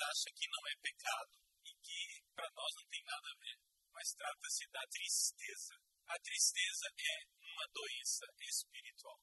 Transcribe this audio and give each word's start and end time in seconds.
acha 0.00 0.30
que 0.34 0.46
não 0.48 0.62
é 0.68 0.74
pecado 0.82 1.34
e 1.64 1.72
que 1.82 2.00
para 2.34 2.50
nós 2.54 2.72
não 2.76 2.86
tem 2.88 3.02
nada 3.04 3.28
a 3.28 3.38
ver, 3.40 3.58
mas 3.92 4.14
trata-se 4.14 4.64
da 4.70 4.84
tristeza. 4.90 5.74
A 6.08 6.16
tristeza 6.20 6.86
é 6.98 7.14
uma 7.40 7.66
doença 7.74 8.24
espiritual. 8.40 9.20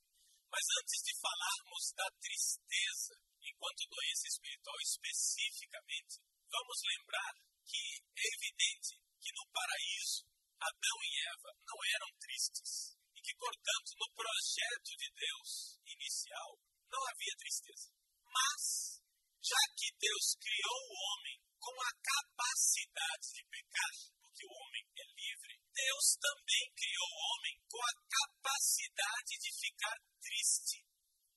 Mas 0.52 0.66
antes 0.80 1.00
de 1.04 1.14
falarmos 1.20 1.84
da 1.96 2.08
tristeza 2.22 3.16
enquanto 3.46 3.90
doença 3.90 4.28
espiritual 4.28 4.76
especificamente, 4.82 6.22
vamos 6.50 6.80
lembrar 6.86 7.34
que 7.66 7.82
é 8.18 8.26
evidente 8.36 9.00
que 9.22 9.32
no 9.34 9.46
paraíso 9.52 10.26
Adão 10.60 10.98
e 11.04 11.12
Eva 11.30 11.52
não 11.66 11.78
eram 11.96 12.10
tristes 12.20 12.98
e 13.16 13.22
que, 13.22 13.36
portanto, 13.36 13.90
no 14.00 14.08
projeto 14.16 14.92
de 14.98 15.10
Deus 15.14 15.80
inicial 15.86 16.60
não 16.90 17.02
havia 17.10 17.36
tristeza. 17.38 17.90
Mas, 18.26 19.04
já 19.46 19.62
que 19.78 19.94
Deus 20.02 20.26
criou 20.42 20.80
o 20.90 20.98
homem 20.98 21.38
com 21.62 21.76
a 21.78 21.92
capacidade 22.02 23.28
de 23.30 23.44
pecar, 23.46 23.94
porque 24.18 24.42
o 24.42 24.54
homem 24.58 24.86
é 24.98 25.06
livre, 25.06 25.54
Deus 25.70 26.18
também 26.18 26.66
criou 26.74 27.10
o 27.14 27.22
homem 27.30 27.56
com 27.70 27.78
a 27.78 27.94
capacidade 28.10 29.34
de 29.38 29.52
ficar 29.54 29.98
triste. 30.18 30.82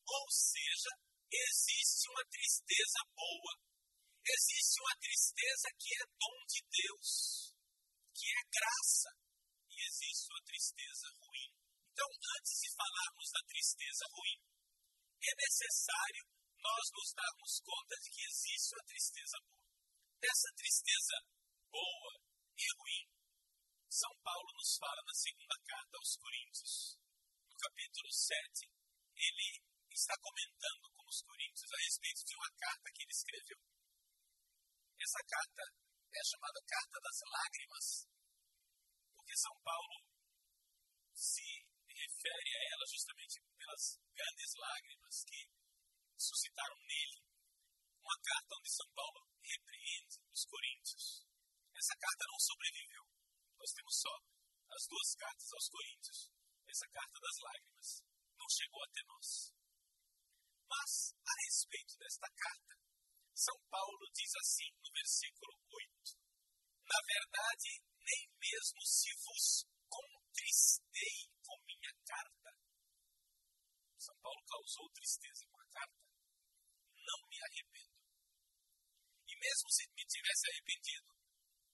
Ou 0.09 0.25
seja, 0.33 0.93
existe 1.29 2.09
uma 2.09 2.25
tristeza 2.33 3.01
boa. 3.13 3.53
Existe 4.25 4.81
uma 4.81 4.97
tristeza 5.01 5.69
que 5.77 5.91
é 5.93 6.05
dom 6.17 6.39
de 6.49 6.61
Deus, 6.65 7.11
que 8.17 8.27
é 8.33 8.43
graça. 8.49 9.11
E 9.69 9.77
existe 9.85 10.33
uma 10.33 10.43
tristeza 10.49 11.09
ruim. 11.21 11.51
Então, 11.93 12.09
antes 12.09 12.57
de 12.57 12.69
falarmos 12.73 13.29
da 13.33 13.43
tristeza 13.49 14.05
ruim, 14.17 14.39
é 15.19 15.33
necessário 15.35 16.38
nós 16.59 16.85
nos 16.93 17.11
darmos 17.15 17.61
conta 17.61 17.95
de 18.03 18.11
que 18.11 18.23
existe 18.23 18.75
uma 18.75 18.85
tristeza 18.85 19.39
boa. 19.47 19.69
Dessa 20.19 20.51
tristeza 20.57 21.17
boa 21.71 22.15
e 22.59 22.65
ruim, 22.79 23.05
São 23.89 24.11
Paulo 24.23 24.51
nos 24.55 24.77
fala 24.77 25.03
na 25.07 25.15
segunda 25.15 25.57
carta 25.65 25.97
aos 25.97 26.17
Coríntios, 26.17 26.99
no 27.49 27.57
capítulo 27.57 28.11
7, 28.11 28.71
ele 29.15 29.63
está 29.91 30.15
comentando 30.21 30.91
com 30.95 31.07
os 31.07 31.23
Coríntios 31.23 31.73
a 31.73 31.79
respeito 31.79 32.25
de 32.25 32.35
uma 32.35 32.51
carta 32.59 32.91
que 32.95 33.03
ele 33.03 33.13
escreveu. 33.13 33.59
Essa 34.99 35.23
carta 35.27 35.63
é 36.11 36.23
chamada 36.25 36.61
Carta 36.67 36.99
das 36.99 37.19
Lágrimas, 37.31 37.87
porque 39.15 39.37
São 39.37 39.55
Paulo 39.63 40.03
se 41.15 41.67
refere 41.87 42.51
a 42.57 42.63
ela 42.75 42.87
justamente 42.87 43.41
pelas 43.57 43.99
grandes 44.15 44.55
lágrimas 44.55 45.25
que 45.25 45.68
suscitaram 46.19 46.77
nele. 46.83 47.23
Uma 48.03 48.19
carta 48.19 48.55
onde 48.59 48.71
São 48.71 48.91
Paulo 48.93 49.23
repreende 49.41 50.19
os 50.33 50.45
coríntios. 50.45 51.27
Essa 51.75 51.95
carta 51.95 52.25
não 52.27 52.39
sobreviveu. 52.41 53.05
Nós 53.59 53.73
temos 53.73 53.95
só 54.01 54.15
as 54.71 54.87
duas 54.87 55.15
cartas 55.15 55.53
aos 55.53 55.69
coríntios. 55.69 56.31
Essa 56.67 56.89
carta 56.89 57.19
das 57.21 57.39
lágrimas 57.39 57.89
não 58.37 58.49
chegou 58.51 58.83
até 58.85 59.03
nós. 59.07 59.55
Mas, 60.69 61.15
a 61.25 61.35
respeito 61.47 61.97
desta 61.99 62.29
carta, 62.29 62.75
São 63.35 63.57
Paulo 63.71 64.05
diz 64.13 64.33
assim 64.37 64.69
no 64.83 64.91
versículo 64.93 65.53
8: 65.71 66.19
Na 66.85 67.01
verdade, 67.07 67.71
nem 68.05 68.23
mesmo 68.37 68.81
se 68.85 69.09
vos 69.25 69.65
contristei 69.89 71.31
com 71.43 71.57
minha 71.65 71.93
carta. 72.05 72.51
São 73.97 74.17
Paulo 74.21 74.43
causou 74.45 74.91
tristeza 74.91 75.47
com 75.51 75.58
carta. 75.69 76.01
Não 76.97 77.19
me 77.29 77.39
arrependo. 77.41 77.97
E 79.29 79.33
mesmo 79.37 79.69
se 79.71 79.85
me 79.93 80.05
tivesse 80.05 80.45
arrependido, 80.51 81.11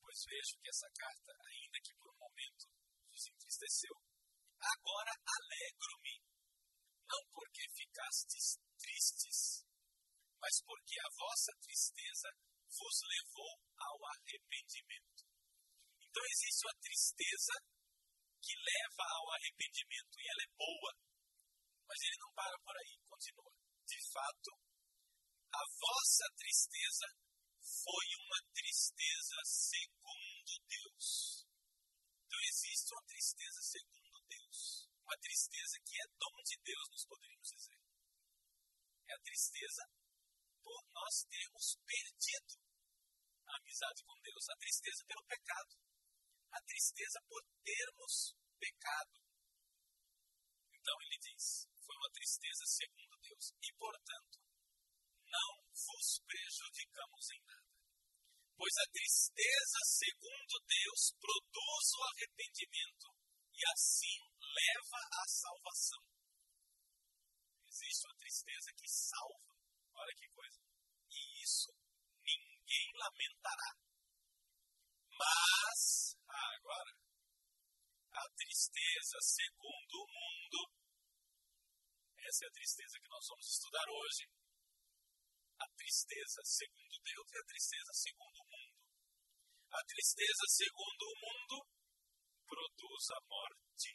pois 0.01 0.19
vejo 0.27 0.59
que 0.61 0.69
essa 0.69 0.89
carta, 0.95 1.33
ainda 1.49 1.79
que 1.83 1.95
por 1.95 2.11
um 2.11 2.19
momento 2.19 2.65
vos 3.11 3.27
entristeceu, 3.27 3.95
agora 4.61 5.13
alegro-me, 5.25 6.17
não 7.09 7.23
porque 7.33 7.63
ficastes 7.75 8.59
tristes, 8.79 9.65
mas 10.41 10.61
porque 10.65 10.97
a 11.01 11.15
vossa 11.17 11.53
tristeza 11.61 12.29
vos 12.69 12.97
levou 13.07 13.55
ao 13.79 13.99
arrependimento. 14.13 15.25
Então 16.01 16.23
existe 16.31 16.67
uma 16.67 16.81
tristeza 16.81 17.55
que 18.45 18.55
leva 18.55 19.05
ao 19.09 19.33
arrependimento 19.33 20.15
e 20.21 20.29
ela 20.29 20.43
é 20.45 20.55
boa. 20.59 20.93
Mas 21.89 21.99
ele 22.03 22.19
não 22.21 22.33
para 22.35 22.59
por 22.61 22.77
aí, 22.77 22.99
continua. 23.09 23.53
De 23.87 24.01
fato, 24.11 24.51
a 25.53 25.63
vossa 25.79 26.25
tristeza 26.37 27.07
foi 27.61 28.07
uma 28.25 28.41
tristeza 28.53 29.37
segundo 29.45 30.53
Deus. 30.67 31.47
Então 32.25 32.41
existe 32.49 32.95
uma 32.95 33.05
tristeza 33.05 33.61
segundo 33.63 34.19
Deus. 34.29 34.89
Uma 35.05 35.17
tristeza 35.19 35.79
que 35.85 36.01
é 36.01 36.07
dom 36.19 36.37
de 36.45 36.57
Deus, 36.65 36.89
nós 36.91 37.05
poderíamos 37.07 37.49
dizer. 37.49 37.79
É 39.07 39.15
a 39.15 39.21
tristeza 39.21 39.83
por 40.63 40.81
nós 40.95 41.25
termos 41.29 41.77
perdido 41.85 42.55
a 43.47 43.57
amizade 43.59 44.03
com 44.03 44.19
Deus, 44.23 44.49
a 44.49 44.57
tristeza 44.57 45.05
pelo 45.05 45.25
pecado, 45.27 45.77
a 46.53 46.61
tristeza 46.63 47.21
por 47.29 47.45
termos 47.63 48.35
pecado. 48.59 49.21
Então 50.73 50.97
ele 51.03 51.19
diz: 51.21 51.69
foi 51.85 51.97
uma 51.97 52.11
tristeza 52.11 52.65
segundo 52.67 53.15
Deus, 53.21 53.45
e 53.63 53.73
portanto 53.79 54.39
não 55.25 55.53
vos 55.69 56.09
prejudicamos 56.27 57.31
em 57.31 57.41
nada. 57.45 57.65
Pois 58.57 58.75
a 58.79 58.91
tristeza 58.91 59.79
segundo 59.85 60.55
Deus 60.65 61.03
produz 61.19 61.87
o 61.99 62.03
arrependimento 62.15 63.09
e 63.53 63.61
assim 63.73 64.19
leva 64.41 65.01
à 65.13 65.25
salvação. 65.27 66.03
Existe 67.67 68.07
uma 68.07 68.17
tristeza 68.17 68.71
que 68.79 68.89
salva. 68.89 69.55
Olha 69.95 70.15
que 70.17 70.29
coisa. 70.29 70.61
E 71.11 71.43
isso 71.43 71.71
ninguém 72.23 72.89
lamentará. 72.95 73.71
Mas, 75.11 76.17
ah, 76.29 76.55
agora, 76.55 76.93
a 78.13 78.31
tristeza 78.37 79.19
segundo 79.21 79.95
o 79.99 80.07
mundo, 80.07 80.84
essa 82.25 82.45
é 82.45 82.49
a 82.49 82.57
tristeza 82.57 83.01
que 83.01 83.09
nós 83.09 83.25
vamos 83.29 83.47
estudar 83.47 83.87
hoje. 83.89 84.25
A 85.61 85.67
tristeza 85.77 86.41
segundo 86.45 86.95
Deus 87.05 87.27
e 87.33 87.39
a 87.39 87.45
tristeza 87.45 87.93
segundo 87.93 88.37
o 88.41 88.49
mundo. 88.49 88.79
A 89.71 89.83
tristeza 89.85 90.45
segundo 90.49 91.03
o 91.05 91.17
mundo 91.21 91.57
produz 92.47 93.05
a 93.11 93.21
morte. 93.29 93.91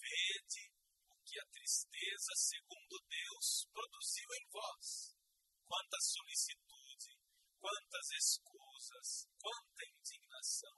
Vede 0.00 0.64
o 1.10 1.16
que 1.22 1.38
a 1.38 1.46
tristeza 1.52 2.32
segundo 2.36 2.96
Deus 3.08 3.66
produziu 3.72 4.28
em 4.32 4.44
vós. 4.50 5.14
Quanta 5.66 5.98
solicitude, 6.00 7.16
quantas 7.60 8.06
escusas, 8.16 9.28
quanta 9.40 9.82
indignação, 9.92 10.76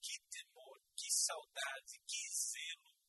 que 0.00 0.16
temor, 0.30 0.80
que 0.96 1.10
saudade, 1.10 1.98
que 2.06 2.22
zelo. 2.34 2.99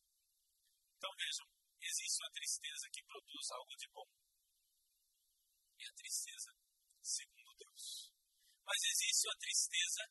Então 1.02 1.18
vejam, 1.18 1.46
existe 1.82 2.22
uma 2.22 2.30
tristeza 2.30 2.88
que 2.92 3.02
produz 3.02 3.50
algo 3.50 3.74
de 3.74 3.88
bom. 3.90 4.06
E 5.76 5.84
a 5.84 5.92
tristeza 5.94 6.54
segundo 7.02 7.56
Deus. 7.58 8.14
Mas 8.64 8.78
existe 8.84 9.26
uma 9.26 9.36
tristeza 9.36 10.02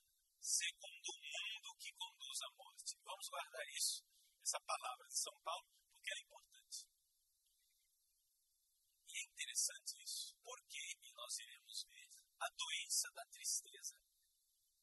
segundo 0.42 1.08
o 1.08 1.22
mundo 1.24 1.78
que 1.80 1.94
conduz 1.94 2.42
à 2.42 2.52
morte. 2.58 3.00
Vamos 3.06 3.30
guardar 3.30 3.66
isso, 3.70 4.04
essa 4.44 4.60
palavra 4.68 5.08
de 5.08 5.18
São 5.18 5.34
Paulo, 5.40 5.66
porque 5.96 6.12
é 6.12 6.20
importante. 6.28 6.84
E 9.08 9.18
é 9.18 9.24
interessante 9.32 10.04
isso, 10.04 10.36
porque, 10.44 10.84
nós 11.16 11.40
iremos 11.40 11.88
ver, 11.88 12.10
a 12.38 12.50
doença 12.50 13.08
da 13.16 13.26
tristeza 13.32 13.96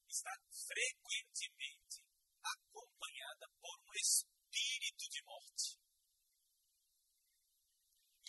está 0.09 0.33
frequentemente 0.57 2.01
acompanhada 2.41 3.47
por 3.61 3.79
um 3.79 3.93
espírito 3.93 5.05
de 5.11 5.23
morte. 5.25 5.89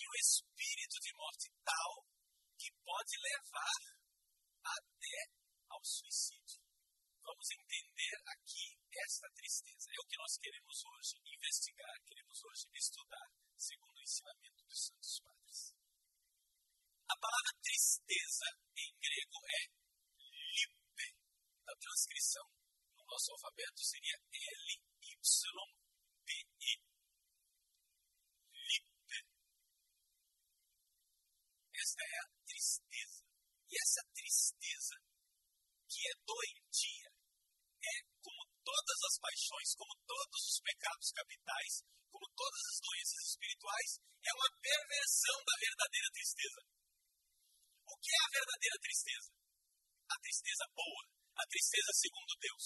Um 0.10 0.18
espírito 0.18 0.98
de 1.06 1.14
morte 1.14 1.54
tal 1.64 2.10
que 2.58 2.74
pode 2.82 3.14
levar 3.22 3.80
até 4.66 5.30
ao 5.70 5.86
suicídio. 5.86 6.66
Vamos 7.22 7.52
entender 7.52 8.18
aqui 8.26 8.74
esta 9.06 9.30
tristeza. 9.38 9.92
É 9.94 10.02
o 10.02 10.08
que 10.10 10.18
nós 10.18 10.38
queremos 10.42 10.84
hoje 10.84 11.22
investigar, 11.30 12.02
queremos 12.04 12.44
hoje 12.44 12.66
estudar, 12.74 13.30
segundo 13.56 13.96
o 13.98 14.02
ensinamento 14.02 14.66
dos 14.66 14.82
Santos 14.88 15.20
Padres. 15.22 15.76
A 17.08 17.16
palavra 17.18 17.54
tristeza 17.62 18.46
em 18.78 18.92
grego 18.98 19.40
é 19.46 19.70
lipe. 20.18 21.14
A 21.70 21.76
transcrição 21.78 22.50
no 22.98 23.06
nosso 23.06 23.32
alfabeto 23.34 23.82
seria 23.84 24.18
L-Y-P-E. 24.34 25.54
Lipe. 28.54 29.18
Esta 31.74 32.04
é 32.04 32.20
a 32.20 32.30
tristeza. 32.46 33.24
E 33.70 33.74
essa 33.78 34.02
tristeza, 34.18 34.96
que 35.86 36.02
é 36.02 36.14
doentia, 36.26 37.10
é 37.86 37.96
como 38.18 38.42
todas 38.66 39.00
as 39.06 39.16
paixões, 39.22 39.70
como 39.78 39.94
todos 40.10 40.42
os 40.42 40.58
pecados 40.66 41.12
capitais, 41.14 41.74
como 42.10 42.26
todas 42.34 42.64
as 42.66 42.80
doenças 42.82 43.24
espirituais, 43.30 43.92
é 44.26 44.32
uma 44.34 44.50
perversão 44.58 45.38
da 45.46 45.56
verdadeira 45.62 46.10
tristeza. 46.12 46.62
O 47.86 47.96
que 48.02 48.10
é 48.10 48.20
a 48.26 48.34
verdadeira 48.34 48.78
tristeza? 48.82 49.30
A 50.10 50.18
tristeza 50.18 50.66
boa, 50.74 51.04
a 51.38 51.46
tristeza 51.46 51.92
segundo 51.94 52.34
Deus. 52.42 52.66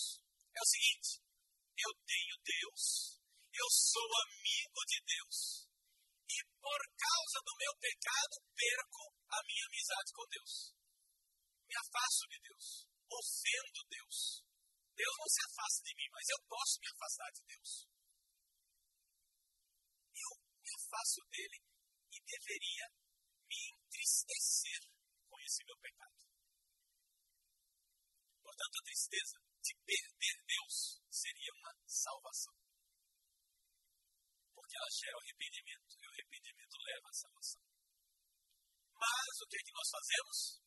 É 0.55 0.61
o 0.63 0.71
seguinte: 0.71 1.11
eu 1.83 1.91
tenho 2.07 2.35
Deus, 2.47 3.19
eu 3.51 3.67
sou 3.69 4.09
amigo 4.23 4.81
de 4.87 4.99
Deus, 5.03 5.67
e 6.31 6.37
por 6.63 6.81
causa 6.95 7.39
do 7.43 7.53
meu 7.59 7.73
pecado 7.75 8.35
perco 8.55 9.03
a 9.29 9.39
minha 9.43 9.65
amizade 9.67 10.09
com 10.13 10.25
Deus. 10.31 10.82
Me 11.67 11.75
afasto 11.75 12.23
de 12.29 12.39
Deus, 12.39 12.87
ofendo 13.09 13.79
Deus. 13.89 14.17
Deus 14.93 15.15
não 15.17 15.29
se 15.29 15.41
afasta 15.49 15.81
de 15.83 15.93
mim, 15.95 16.09
mas 16.13 16.25
eu 16.29 16.39
posso 16.47 16.79
me 16.79 16.87
afastar 16.93 17.31
de 17.33 17.43
Deus. 17.49 17.71
Eu 20.13 20.31
me 20.61 20.69
afasto 20.77 21.21
dele 21.33 21.59
e 22.13 22.17
deveria 22.21 22.85
me 23.49 23.57
entristecer 23.73 24.81
com 25.29 25.39
esse 25.41 25.65
meu 25.65 25.77
pecado. 25.81 26.17
Portanto, 28.43 28.75
a 28.77 28.85
tristeza 28.85 29.37
de 29.63 29.73
perder 29.81 30.35
Deus 30.45 31.01
seria 31.09 31.51
uma 31.57 31.73
salvação. 31.87 32.53
Porque 34.53 34.77
ela 34.77 34.91
gera 34.91 35.17
o 35.17 35.21
arrependimento, 35.21 35.97
e 35.97 36.05
o 36.05 36.11
arrependimento 36.11 36.75
leva 36.85 37.09
à 37.09 37.13
salvação. 37.13 37.61
Mas 38.93 39.41
o 39.41 39.47
que 39.47 39.57
é 39.57 39.63
que 39.63 39.73
nós 39.73 39.89
fazemos? 39.89 40.62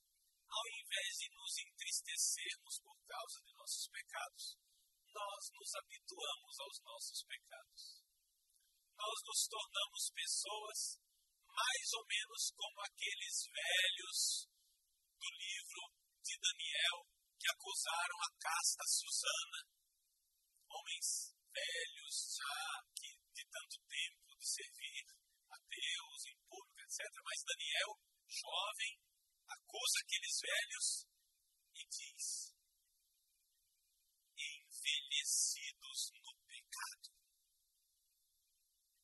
Ao 0.49 0.65
invés 0.81 1.13
de 1.19 1.29
nos 1.35 1.53
entristecermos 1.59 2.75
por 2.81 2.97
causa 3.07 3.39
de 3.45 3.53
nossos 3.55 3.89
pecados, 3.89 4.57
nós 5.13 5.43
nos 5.53 5.71
habituamos 5.75 6.55
aos 6.61 6.77
nossos 6.83 7.25
pecados. 7.25 8.05
Nós 8.97 9.19
nos 9.27 9.49
tornamos 9.49 10.11
pessoas 10.15 10.79
mais 11.57 11.89
ou 11.97 12.05
menos 12.07 12.53
como 12.53 12.81
aqueles 12.85 13.37
velhos 13.49 14.49
do 15.17 15.29
livro 15.41 15.83
de 16.21 16.35
Daniel 16.37 16.99
que 17.41 17.49
acusaram 17.49 18.19
a 18.21 18.31
casta 18.37 18.85
Susana, 18.87 19.61
homens 20.69 21.33
velhos 21.49 22.17
já 22.37 22.67
que 22.93 23.09
de 23.33 23.45
tanto 23.49 23.77
tempo 23.89 24.37
de 24.37 24.47
servir 24.47 25.05
a 25.49 25.57
Deus 25.65 26.19
em 26.29 26.37
público, 26.45 26.81
etc. 26.81 27.01
Mas 27.25 27.41
Daniel, 27.45 27.91
jovem, 28.29 28.93
acusa 29.49 29.99
aqueles 30.03 30.41
velhos 30.41 31.07
e 31.75 31.83
diz: 31.89 32.55
envelhecidos 34.37 36.13
no 36.23 36.33
pecado. 36.47 37.09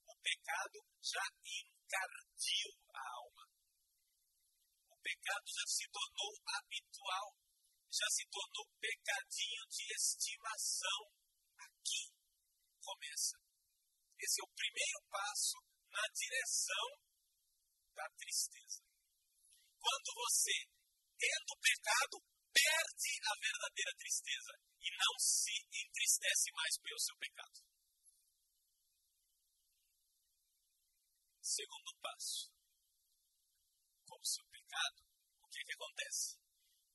O 0.06 0.16
pecado 0.22 0.78
já 1.00 1.26
encardiu 1.44 2.70
a 2.94 3.00
alma. 3.18 3.44
O 4.90 4.96
pecado 5.02 5.46
já 5.46 5.66
se 5.66 5.88
tornou 5.90 6.32
habitual, 6.58 7.36
já 7.90 8.06
se 8.10 8.26
tornou 8.30 8.66
pecadinho 8.80 9.66
de 9.68 9.94
estimação. 9.94 11.00
Aqui 11.58 12.12
começa. 12.80 13.38
Esse 14.18 14.40
é 14.40 14.44
o 14.44 14.54
primeiro 14.54 15.02
passo 15.10 15.58
na 15.90 16.02
direção 16.14 16.86
da 17.94 18.08
tristeza. 18.16 18.91
Quando 19.82 20.14
você, 20.14 20.54
tendo 21.18 21.58
pecado, 21.58 22.22
perde 22.54 23.10
a 23.26 23.34
verdadeira 23.34 23.92
tristeza 23.98 24.54
e 24.78 24.88
não 24.94 25.18
se 25.18 25.50
entristece 25.74 26.52
mais 26.54 26.78
pelo 26.78 27.00
seu 27.00 27.16
pecado. 27.18 27.58
Segundo 31.42 31.90
passo. 31.98 32.54
Com 34.06 34.18
o 34.22 34.24
seu 34.24 34.46
pecado, 34.46 35.02
o 35.42 35.48
que, 35.50 35.64
que 35.66 35.74
acontece? 35.74 36.38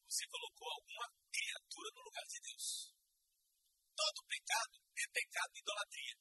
Você 0.07 0.24
colocou 0.31 0.72
alguma 0.72 1.12
criatura 1.28 1.89
no 1.92 2.04
lugar 2.07 2.24
de 2.24 2.39
Deus. 2.39 2.95
Todo 3.98 4.28
pecado 4.31 4.80
é 4.95 5.06
pecado 5.12 5.51
de 5.51 5.60
idolatria. 5.60 6.16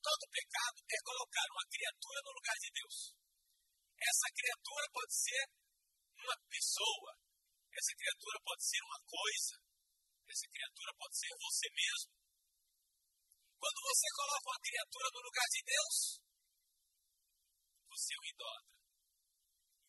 Todo 0.00 0.30
pecado 0.30 0.78
é 0.86 0.98
colocar 1.02 1.46
uma 1.50 1.66
criatura 1.66 2.20
no 2.22 2.30
lugar 2.30 2.56
de 2.62 2.70
Deus. 2.70 3.15
Essa 3.96 4.28
criatura 4.34 4.86
pode 4.92 5.14
ser 5.14 5.42
uma 6.16 6.36
pessoa, 6.48 7.10
essa 7.72 7.92
criatura 7.96 8.38
pode 8.44 8.62
ser 8.64 8.80
uma 8.84 9.00
coisa, 9.06 9.54
essa 10.28 10.46
criatura 10.52 10.92
pode 10.96 11.16
ser 11.16 11.32
você 11.40 11.66
mesmo. 11.72 12.12
Quando 13.56 13.80
você 13.82 14.06
coloca 14.14 14.48
uma 14.52 14.60
criatura 14.60 15.08
no 15.12 15.20
lugar 15.24 15.48
de 15.48 15.62
Deus, 15.64 15.96
você 17.88 18.14
é 18.14 18.18
um 18.20 18.28
idólatra. 18.28 18.76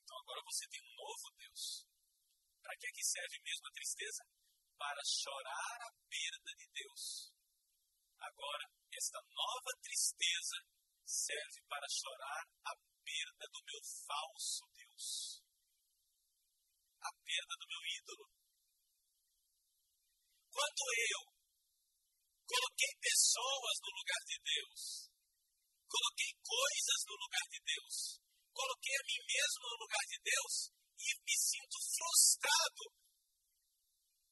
Então 0.02 0.18
agora 0.18 0.42
você 0.48 0.64
tem 0.72 0.82
um 0.82 0.96
novo 0.96 1.28
Deus. 1.36 1.86
Para 2.64 2.76
que, 2.80 2.88
é 2.88 2.92
que 2.92 3.04
serve 3.04 3.38
mesmo 3.44 3.68
a 3.68 3.76
tristeza? 3.76 4.24
Para 4.78 5.02
chorar 5.04 5.78
a 5.84 5.92
perda 6.08 6.52
de 6.56 6.68
Deus. 6.72 7.32
Agora, 8.20 8.66
esta 8.94 9.20
nova 9.36 9.72
tristeza 9.82 10.58
serve 11.08 11.64
para 11.70 11.88
chorar 11.88 12.44
a 12.68 12.74
perda 13.00 13.46
do 13.48 13.64
meu 13.64 13.82
falso 14.04 14.68
Deus. 14.76 15.40
A 17.00 17.12
perda 17.24 17.54
do 17.56 17.68
meu 17.72 17.82
ídolo. 17.96 18.28
Quando 20.52 20.84
eu 21.08 21.22
coloquei 22.44 22.92
pessoas 23.00 23.76
no 23.80 23.92
lugar 23.96 24.22
de 24.28 24.38
Deus, 24.44 24.82
coloquei 25.88 26.32
coisas 26.44 27.00
no 27.08 27.16
lugar 27.16 27.48
de 27.56 27.60
Deus, 27.64 27.96
coloquei 28.52 28.96
a 29.00 29.06
mim 29.08 29.22
mesmo 29.24 29.64
no 29.64 29.78
lugar 29.88 30.06
de 30.12 30.20
Deus 30.28 30.54
e 31.00 31.08
me 31.24 31.36
sinto 31.40 31.78
frustrado. 31.96 32.84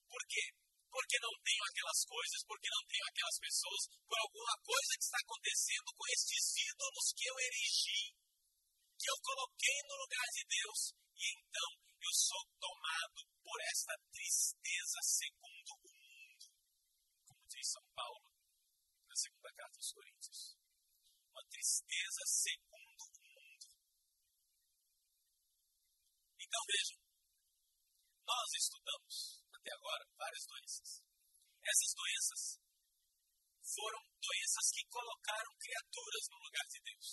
Por 0.09 0.23
quê? 0.27 0.64
Porque 0.95 1.19
não 1.19 1.35
tenho 1.43 1.63
aquelas 1.67 2.01
coisas, 2.07 2.39
porque 2.47 2.69
não 2.71 2.83
tenho 2.87 3.03
aquelas 3.11 3.37
pessoas, 3.43 3.83
por 4.07 4.15
alguma 4.15 4.55
coisa 4.63 4.95
que 4.95 5.03
está 5.03 5.19
acontecendo 5.19 5.89
com 5.91 6.05
estes 6.07 6.43
ídolos 6.71 7.07
que 7.11 7.25
eu 7.27 7.35
erigi, 7.35 8.03
que 8.95 9.09
eu 9.11 9.17
coloquei 9.19 9.79
no 9.91 9.95
lugar 9.99 10.27
de 10.31 10.43
Deus, 10.47 10.79
e 11.19 11.25
então 11.35 11.69
eu 11.99 12.13
sou 12.15 12.43
tomado 12.63 13.19
por 13.43 13.59
esta 13.75 13.91
tristeza 14.07 14.99
segundo 15.03 15.71
o 15.83 15.91
mundo, 15.99 16.45
como 17.27 17.43
diz 17.43 17.67
São 17.67 17.83
Paulo 17.91 18.31
na 19.03 19.15
segunda 19.19 19.51
carta 19.51 19.75
aos 19.75 19.91
Coríntios. 19.91 20.55
Uma 21.27 21.43
tristeza 21.51 22.21
segundo 22.23 23.03
o 23.03 23.23
mundo. 23.35 23.67
Então 26.39 26.61
vejam, 26.71 26.97
nós 28.23 28.49
estudamos 28.55 29.44
até 29.65 29.73
agora 29.73 30.05
várias 30.15 30.45
doenças. 30.45 31.01
Essas 31.65 31.91
doenças 31.97 32.41
foram 33.65 34.01
doenças 34.21 34.65
que 34.69 34.85
colocaram 34.85 35.51
criaturas 35.57 36.25
no 36.29 36.37
lugar 36.37 36.65
de 36.69 36.79
Deus. 36.85 37.09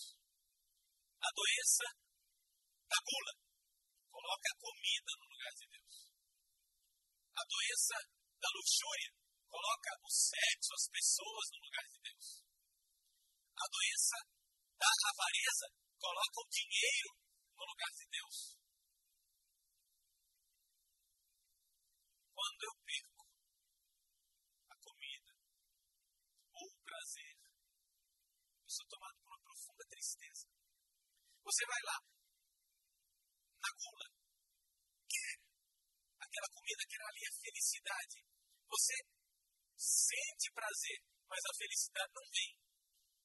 A 1.17 1.31
doença 1.33 1.85
da 2.93 2.99
gula 3.09 3.33
coloca 4.13 4.49
a 4.53 4.59
comida 4.61 5.13
no 5.17 5.27
lugar 5.33 5.53
de 5.57 5.67
Deus. 5.73 5.97
A 7.33 7.45
doença 7.49 7.97
da 8.37 8.49
luxúria 8.53 9.13
coloca 9.49 9.91
o 10.05 10.11
sexo, 10.13 10.75
as 10.77 10.87
pessoas 10.93 11.47
no 11.57 11.59
lugar 11.65 11.87
de 11.89 11.99
Deus. 12.05 12.45
A 13.57 13.67
doença 13.73 14.17
da 14.77 14.93
avareza 15.09 15.67
coloca 15.97 16.37
o 16.37 16.51
dinheiro 16.53 17.17
no 17.57 17.65
lugar 17.65 17.93
de 17.97 18.07
Deus. 18.13 18.62
Quando 22.33 22.63
eu 22.65 22.75
perco 22.85 23.23
a 24.69 24.77
comida 24.81 25.33
ou 26.53 26.67
o 26.67 26.81
prazer, 26.83 27.35
eu 27.37 28.71
sou 28.71 28.87
tomado 28.89 29.17
por 29.21 29.29
uma 29.29 29.43
profunda 29.45 29.85
tristeza. 29.89 30.49
Você 31.45 31.67
vai 31.67 31.83
lá, 31.85 31.99
na 33.61 33.71
gula, 33.77 34.07
quer 35.09 35.35
aquela 36.19 36.49
comida, 36.49 36.83
quer 36.89 37.03
ali 37.05 37.23
a 37.29 37.39
felicidade. 37.39 38.17
Você 38.69 38.95
sente 39.77 40.53
prazer, 40.55 40.99
mas 41.29 41.43
a 41.45 41.57
felicidade 41.59 42.13
não 42.15 42.27
vem. 42.33 42.53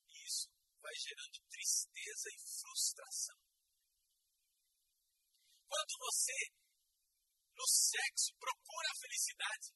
E 0.09 0.27
isso 0.27 0.49
vai 0.81 0.93
gerando 0.93 1.39
tristeza 1.47 2.27
e 2.33 2.37
frustração. 2.39 3.39
Quando 5.67 5.93
você, 5.99 6.37
no 7.57 7.65
sexo, 7.67 8.37
procura 8.37 8.87
a 8.93 8.99
felicidade. 9.01 9.67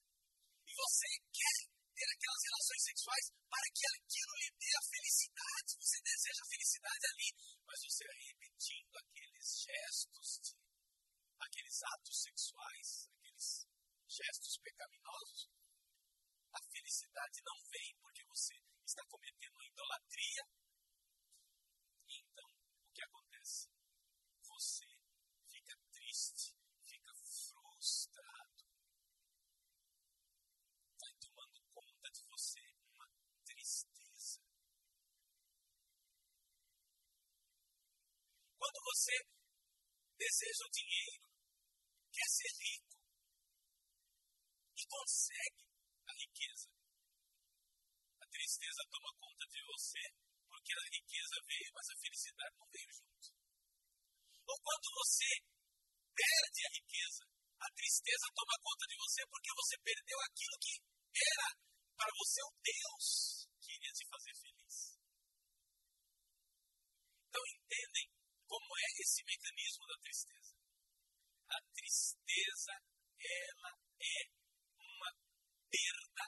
E 0.67 0.71
você 0.71 1.09
quer 1.33 1.59
ter 1.97 2.07
aquelas 2.07 2.43
relações 2.45 2.83
sexuais 2.85 3.25
para 3.49 3.67
que 3.73 3.85
aquilo 3.97 4.33
lhe 4.37 4.51
dê 4.61 4.71
a 4.77 4.87
felicidade, 4.87 5.69
você 5.81 5.97
deseja 6.01 6.41
a 6.41 6.51
felicidade 6.53 7.03
ali, 7.11 7.29
mas 7.65 7.79
você 7.81 8.01
vai 8.05 8.19
repetindo 8.31 8.93
aqueles 9.01 9.47
gestos 9.65 10.27
de 10.45 10.53
aqueles 11.41 11.77
atos 11.83 12.17
sexuais, 12.21 13.09
aqueles 13.17 13.67
gestos 14.07 14.57
pecaminosos, 14.61 15.49
a 16.53 16.59
felicidade 16.71 17.41
não 17.43 17.57
vem 17.71 17.95
porque 18.01 18.23
você 18.25 18.53
está 18.85 19.03
cometendo 19.07 19.55
uma 19.55 19.65
idolatria. 19.65 20.43
E 22.07 22.19
então, 22.19 22.49
o 22.49 22.91
que 22.93 23.03
acontece? 23.03 23.69
Você 24.43 24.85
fica 25.49 25.75
triste, 25.91 26.55
fica 26.83 27.13
frustrado. 27.15 28.63
Vai 30.99 31.13
tomando 31.19 31.61
conta 31.73 32.09
de 32.11 32.23
você 32.27 32.59
uma 32.93 33.07
tristeza. 33.45 34.41
Quando 38.59 38.79
você 38.83 39.15
deseja 40.41 40.65
o 40.65 40.73
dinheiro, 40.73 41.21
quer 42.09 42.29
ser 42.33 42.51
rico 42.65 42.97
e 44.73 44.81
consegue 44.89 45.61
a 46.09 46.13
riqueza. 46.17 46.69
A 48.17 48.25
tristeza 48.25 48.81
toma 48.89 49.13
conta 49.21 49.45
de 49.45 49.61
você 49.69 50.01
porque 50.49 50.73
a 50.73 50.81
riqueza 50.81 51.35
veio, 51.45 51.69
mas 51.77 51.89
a 51.89 52.01
felicidade 52.01 52.55
não 52.57 52.67
veio 52.73 52.89
junto. 52.89 53.27
Ou 54.49 54.57
quando 54.65 54.87
você 54.97 55.29
perde 56.09 56.61
a 56.65 56.73
riqueza, 56.73 57.23
a 57.61 57.69
tristeza 57.77 58.25
toma 58.33 58.57
conta 58.65 58.85
de 58.89 58.97
você 58.97 59.21
porque 59.29 59.51
você 59.53 59.77
perdeu 59.77 60.17
aquilo 60.25 60.57
que 60.57 60.73
era 61.21 61.49
para 61.93 62.11
você 62.17 62.41
o 62.41 62.53
Deus 62.65 63.45
que 63.61 63.75
iria 63.77 63.93
te 63.93 64.09
fazer 64.09 64.33
feliz. 64.41 64.97
Então 67.29 67.41
entendem 67.45 68.09
como 68.49 68.69
é 68.75 68.90
esse 69.01 69.23
mecanismo 69.25 69.85
da 69.87 69.97
tristeza. 70.01 70.55
A 71.49 71.61
tristeza, 71.73 72.73
ela 73.19 73.71
é 73.99 74.41
perda, 75.71 76.25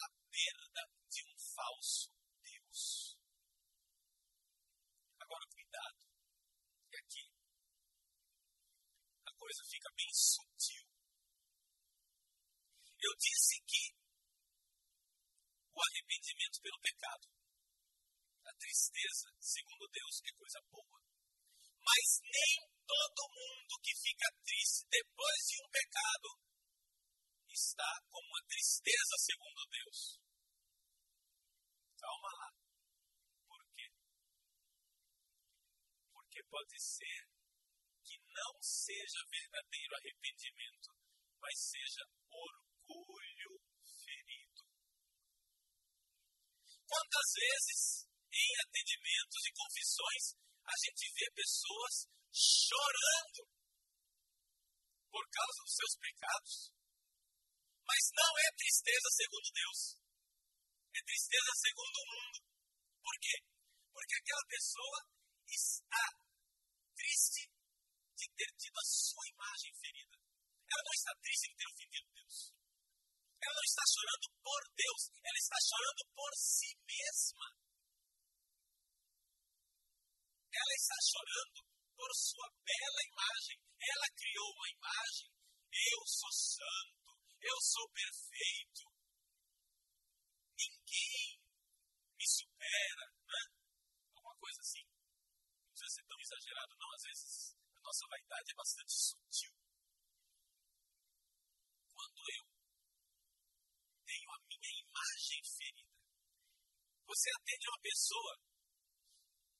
a 0.00 0.08
perda 0.30 0.82
de 1.08 1.24
um 1.24 1.38
falso 1.54 2.10
Deus. 2.42 3.18
Agora, 5.20 5.44
cuidado, 5.52 6.00
que 6.88 6.96
aqui 6.96 7.24
a 9.26 9.32
coisa 9.36 9.62
fica 9.70 9.88
bem 9.94 10.10
sutil. 10.12 10.88
Eu 13.00 13.14
disse 13.16 13.62
que 13.64 13.94
o 15.72 15.80
arrependimento 15.80 16.60
pelo 16.60 16.80
pecado, 16.80 17.28
a 18.44 18.52
tristeza, 18.58 19.30
segundo 19.38 19.86
Deus, 19.92 20.22
é 20.24 20.32
coisa 20.32 20.60
boa. 20.70 20.98
Mas 21.78 22.20
nem 22.22 22.78
todo 22.86 23.30
mundo 23.30 23.80
que 23.82 23.94
fica 23.94 24.28
triste 24.44 24.86
depois 24.90 25.38
de 25.46 25.62
um 25.62 25.70
pecado 25.70 26.28
está 27.48 28.02
com 28.10 28.27
uma 28.38 28.46
tristeza 28.46 29.14
segundo 29.18 29.66
Deus. 29.66 30.20
Calma 31.98 32.30
lá. 32.38 32.48
Por 33.48 33.62
quê? 33.74 33.90
Porque 36.12 36.42
pode 36.44 36.78
ser 36.78 37.26
que 38.04 38.16
não 38.30 38.62
seja 38.62 39.18
verdadeiro 39.26 39.96
arrependimento, 39.96 40.94
mas 41.40 41.58
seja 41.58 42.06
orgulho 42.30 43.58
ferido. 44.06 44.62
Quantas 46.86 47.28
vezes 47.34 48.06
em 48.30 48.50
atendimentos 48.62 49.42
e 49.46 49.52
confissões 49.52 50.24
a 50.64 50.74
gente 50.78 51.12
vê 51.12 51.26
pessoas 51.34 52.06
chorando 52.30 53.50
por 55.10 55.26
causa 55.28 55.62
dos 55.64 55.74
seus 55.74 55.96
pecados? 55.98 56.77
Mas 57.88 58.04
não 58.12 58.32
é 58.36 58.48
tristeza 58.52 59.08
segundo 59.16 59.48
Deus. 59.48 59.80
É 60.92 61.00
tristeza 61.08 61.52
segundo 61.56 61.96
o 61.96 62.08
mundo. 62.12 62.38
Por 63.00 63.16
quê? 63.16 63.36
Porque 63.96 64.14
aquela 64.20 64.44
pessoa 64.44 64.98
está 65.48 66.04
triste 66.92 67.48
de 68.12 68.26
ter 68.36 68.50
tido 68.60 68.76
a 68.76 68.84
sua 68.84 69.24
imagem 69.32 69.72
ferida. 69.80 70.16
Ela 70.68 70.84
não 70.84 70.92
está 70.92 71.12
triste 71.16 71.48
de 71.48 71.56
ter 71.56 71.68
ofendido 71.72 72.12
Deus. 72.12 72.36
Ela 73.40 73.54
não 73.56 73.64
está 73.64 73.84
chorando 73.88 74.26
por 74.44 74.60
Deus, 74.76 75.02
ela 75.24 75.38
está 75.38 75.58
chorando 75.64 76.02
por 76.12 76.32
si 76.36 76.70
mesma. 76.84 77.46
Ela 80.52 80.74
está 80.76 80.98
chorando 81.08 81.58
por 81.96 82.10
sua 82.12 82.48
bela 82.68 83.00
imagem. 83.08 83.56
Ela 83.80 84.08
criou 84.12 84.48
uma 84.52 84.68
imagem. 84.76 85.28
Eu 85.72 86.00
sou 86.04 86.32
santo 86.32 86.97
eu 87.40 87.60
sou 87.60 87.88
perfeito. 87.90 88.82
Ninguém 90.58 91.40
me 92.16 92.26
supera. 92.26 93.04
Né? 93.26 93.42
Alguma 94.14 94.36
coisa 94.36 94.60
assim. 94.60 94.82
Não 94.82 95.70
precisa 95.70 95.94
ser 95.94 96.06
tão 96.06 96.20
exagerado, 96.20 96.76
não. 96.78 96.92
Às 96.94 97.02
vezes 97.02 97.56
a 97.74 97.80
nossa 97.80 98.06
vaidade 98.08 98.50
é 98.50 98.54
bastante 98.54 98.92
sutil. 98.92 99.52
Quando 101.88 102.18
eu 102.18 102.44
tenho 104.04 104.30
a 104.30 104.38
minha 104.48 104.72
imagem 104.82 105.40
ferida, 105.44 105.88
você 107.06 107.30
atende 107.30 107.68
uma 107.68 107.80
pessoa 107.80 108.34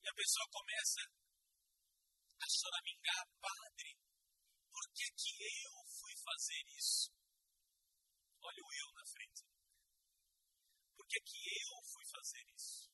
e 0.03 0.09
a 0.09 0.13
pessoa 0.13 0.47
começa 0.51 1.01
a 2.39 2.47
choramingar, 2.47 3.27
padre, 3.41 3.97
por 4.71 4.85
que, 4.93 5.11
que 5.11 5.43
eu 5.65 5.85
fui 5.87 6.15
fazer 6.23 6.63
isso? 6.77 7.11
Olha 8.41 8.63
o 8.63 8.71
eu 8.71 8.89
na 8.93 9.05
frente. 9.05 9.43
Por 10.95 11.05
que, 11.07 11.19
que 11.21 11.39
eu 11.39 11.77
fui 11.83 12.05
fazer 12.07 12.43
isso? 12.55 12.89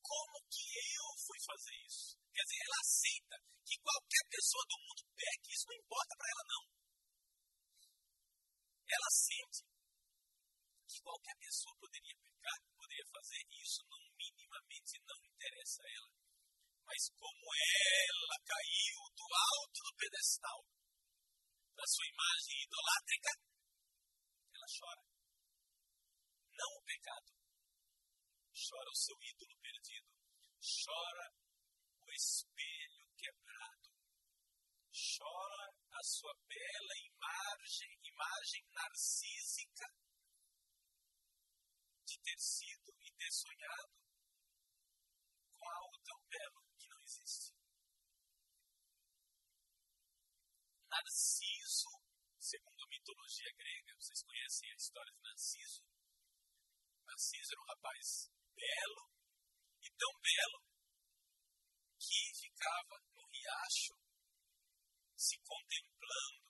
Como 0.00 0.36
que 0.48 0.68
eu 0.72 1.08
fui 1.26 1.38
fazer 1.44 1.76
isso? 1.86 2.16
Quer 2.32 2.42
dizer, 2.42 2.60
ela 2.64 2.80
aceita 2.80 3.36
que 3.64 3.76
qualquer 3.80 4.24
pessoa 4.28 4.64
do 4.68 4.78
mundo 4.80 5.02
peque, 5.16 5.52
isso 5.52 5.66
não 5.68 5.76
importa 5.76 6.14
para 6.16 6.30
ela, 6.32 6.44
não. 6.48 6.64
Ela 8.88 9.10
sente 9.10 9.60
que 10.88 11.00
qualquer 11.00 11.36
pessoa 11.40 11.76
poderia 11.80 12.16
pecar, 12.16 12.58
poderia 12.76 13.06
fazer 13.08 13.42
isso, 13.56 13.80
não 13.88 14.00
minimamente 14.16 15.00
não 15.04 15.20
interessa 15.24 15.82
a 15.82 15.90
ela. 15.92 16.12
Mas 16.84 17.08
como 17.16 17.44
ela 17.56 18.36
caiu 18.44 19.00
do 19.16 19.26
alto 19.32 19.78
do 19.80 19.96
pedestal 19.96 20.60
da 21.74 21.86
sua 21.86 22.06
imagem 22.06 22.62
idolátrica, 22.62 23.30
ela 24.54 24.66
chora. 24.78 25.02
Não 26.52 26.70
o 26.78 26.82
pecado. 26.84 27.32
Chora 28.52 28.90
o 28.90 28.96
seu 28.96 29.16
ídolo 29.22 29.56
perdido. 29.60 30.08
Chora 30.60 31.34
o 32.00 32.12
espelho 32.12 33.06
quebrado. 33.16 33.88
Chora 34.92 35.74
a 35.92 36.02
sua 36.04 36.34
bela 36.46 36.94
imagem, 36.98 37.98
imagem 38.04 38.62
narcísica 38.72 39.86
de 42.04 42.18
ter 42.20 42.38
sido 42.38 42.92
e 43.00 43.10
ter 43.12 43.32
sonhado 43.32 43.92
com 45.54 45.70
algo 45.70 45.98
tão 46.04 46.18
belo 46.28 46.62
que 46.78 46.88
não 46.88 47.00
existe. 47.02 47.51
Narciso, 50.92 51.88
segundo 52.38 52.84
a 52.84 52.88
mitologia 52.88 53.50
grega, 53.56 53.94
vocês 53.96 54.22
conhecem 54.24 54.70
a 54.70 54.76
história 54.76 55.10
de 55.10 55.22
Narciso? 55.22 55.82
Narciso 57.06 57.52
era 57.52 57.62
um 57.62 57.64
rapaz 57.64 58.30
belo, 58.52 59.08
e 59.80 59.88
tão 59.96 60.12
belo, 60.20 60.60
que 61.96 62.20
ficava 62.36 63.00
no 63.08 63.24
riacho 63.24 63.96
se 65.16 65.38
contemplando. 65.40 66.44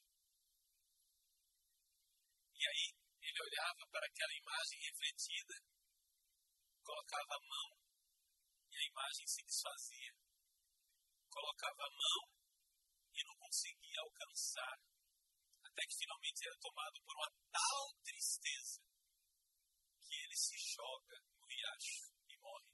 E 2.58 2.66
aí 2.66 2.86
ele 3.22 3.42
olhava 3.46 3.86
para 3.92 4.06
aquela 4.06 4.34
imagem 4.34 4.80
refletida, 4.90 5.54
colocava 6.82 7.34
a 7.38 7.46
mão 7.46 7.78
e 8.72 8.76
a 8.76 8.88
imagem 8.90 9.24
se 9.24 9.44
desfazia. 9.44 10.12
Colocava 11.30 11.84
a 11.86 11.90
mão 11.94 12.41
e 13.14 13.24
não 13.24 13.36
conseguia 13.36 14.00
alcançar, 14.00 14.76
até 15.64 15.82
que 15.86 15.96
finalmente 15.96 16.46
era 16.46 16.56
tomado 16.58 17.00
por 17.04 17.14
uma 17.16 17.30
tal 17.52 17.94
tristeza 18.04 18.80
que 20.00 20.14
ele 20.14 20.36
se 20.36 20.56
joga 20.58 21.16
no 21.36 21.44
riacho 21.46 22.12
e 22.28 22.36
morre. 22.38 22.72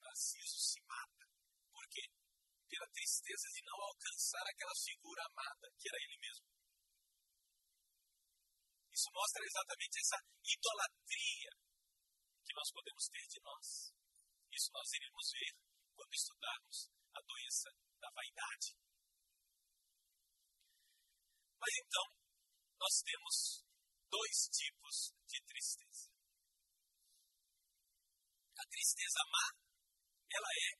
Narciso 0.00 0.58
se 0.58 0.80
mata. 0.86 1.26
Por 1.72 1.86
quê? 1.90 2.06
Pela 2.68 2.88
tristeza 2.90 3.48
de 3.54 3.62
não 3.64 3.78
alcançar 3.82 4.44
aquela 4.46 4.74
figura 4.74 5.22
amada 5.26 5.66
que 5.78 5.88
era 5.88 5.98
ele 6.02 6.18
mesmo. 6.18 6.46
Isso 8.96 9.10
mostra 9.12 9.44
exatamente 9.44 10.00
essa 10.00 10.18
idolatria 10.42 11.52
que 12.46 12.54
nós 12.54 12.70
podemos 12.72 13.04
ter 13.12 13.26
de 13.28 13.40
nós. 13.42 13.92
Isso 14.52 14.70
nós 14.72 14.88
iremos 14.94 15.32
ver 15.32 15.52
quando 15.94 16.14
estudarmos 16.14 16.90
a 17.12 17.20
doença 17.20 17.68
da 18.00 18.10
vaidade. 18.10 18.76
Mas 21.66 21.82
então, 21.82 22.06
nós 22.78 22.94
temos 23.02 23.66
dois 24.06 24.38
tipos 24.54 25.10
de 25.26 25.42
tristeza. 25.42 26.06
A 28.54 28.64
tristeza 28.70 29.18
má, 29.26 29.46
ela 30.30 30.46
é 30.46 30.70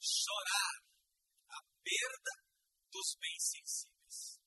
chorar 0.00 0.80
a 1.52 1.60
perda 1.84 2.32
dos 2.88 3.20
bens 3.20 3.44
sensíveis. 3.52 4.40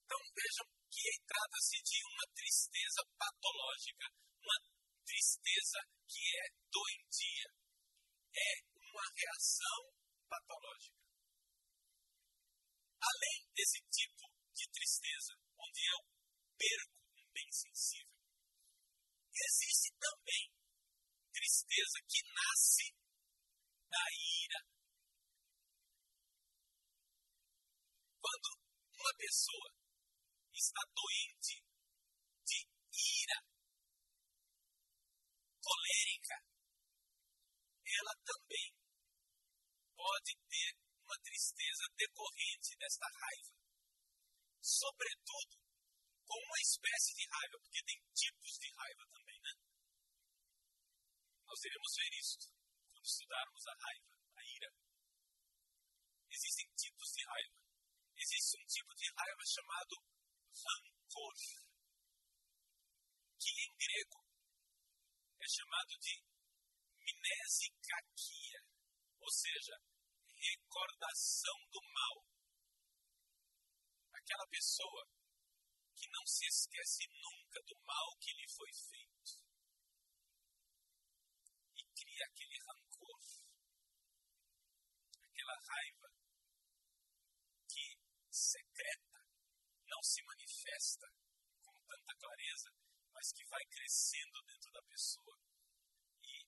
Então 0.00 0.16
vejam 0.32 0.64
que 0.88 1.12
trata-se 1.28 1.76
de 1.84 2.00
uma 2.08 2.24
tristeza 2.32 3.04
patológica, 3.20 4.08
uma 4.40 4.58
tristeza 5.04 5.78
que 6.08 6.24
é 6.40 6.48
doentia, 6.72 7.52
é 8.32 8.50
uma 8.80 9.04
reação 9.12 9.92
patológica. 10.24 10.96
Além 12.96 13.52
desse 13.52 13.84
tipo 13.92 14.35
de 14.56 14.66
tristeza, 14.72 15.36
onde 15.60 15.80
eu 15.84 16.00
perco 16.56 16.96
um 17.20 17.30
bem 17.30 17.52
sensível, 17.52 18.16
existe 19.36 19.92
também 20.00 20.48
tristeza 21.30 21.98
que 22.08 22.22
nasce 22.32 22.96
da 23.90 24.04
ira. 24.16 24.60
Quando 28.16 28.48
uma 28.96 29.12
pessoa 29.18 29.70
está 30.54 30.80
doente 30.88 31.62
de 32.48 32.58
ira, 32.96 33.38
colérica, 35.60 36.36
ela 37.84 38.14
também 38.24 38.72
pode 39.94 40.32
ter 40.48 40.78
uma 41.04 41.18
tristeza 41.20 41.84
decorrente 41.94 42.76
desta 42.78 43.06
raiva. 43.06 43.65
Sobretudo 44.66 45.62
com 46.26 46.38
uma 46.42 46.58
espécie 46.58 47.14
de 47.14 47.24
raiva, 47.30 47.56
porque 47.62 47.84
tem 47.86 48.02
tipos 48.10 48.58
de 48.58 48.66
raiva 48.74 49.06
também, 49.14 49.38
né? 49.46 49.54
Nós 51.46 51.62
iremos 51.62 51.94
ver 51.94 52.12
isso 52.18 52.50
quando 52.90 53.06
estudarmos 53.06 53.62
a 53.62 53.74
raiva, 53.78 54.10
a 54.34 54.42
ira. 54.42 54.70
Existem 56.28 56.66
tipos 56.74 57.12
de 57.14 57.22
raiva. 57.24 57.54
Existe 58.16 58.58
um 58.58 58.66
tipo 58.66 58.92
de 58.96 59.06
raiva 59.14 59.42
chamado 59.46 59.94
rancor, 60.50 61.34
que 63.38 63.50
em 63.54 63.70
grego 63.78 64.18
é 65.38 65.46
chamado 65.46 65.94
de 66.00 66.26
mnesikakia, 67.06 68.66
ou 69.20 69.30
seja, 69.30 69.78
recordação 70.34 71.54
do 71.70 71.80
mal. 71.94 72.35
Aquela 74.26 74.48
pessoa 74.48 75.06
que 75.94 76.08
não 76.10 76.26
se 76.26 76.44
esquece 76.46 77.06
nunca 77.22 77.62
do 77.62 77.78
mal 77.86 78.18
que 78.18 78.34
lhe 78.34 78.48
foi 78.50 78.72
feito 78.74 79.38
e 81.76 81.82
cria 81.94 82.26
aquele 82.26 82.58
rancor, 82.58 83.22
aquela 85.22 85.54
raiva 85.54 86.10
que 87.70 87.86
secreta 88.28 89.22
não 89.86 90.02
se 90.02 90.20
manifesta 90.24 91.06
com 91.62 91.78
tanta 91.86 92.18
clareza, 92.18 92.70
mas 93.14 93.30
que 93.30 93.46
vai 93.46 93.64
crescendo 93.70 94.42
dentro 94.42 94.72
da 94.72 94.82
pessoa 94.90 95.38
e 96.24 96.44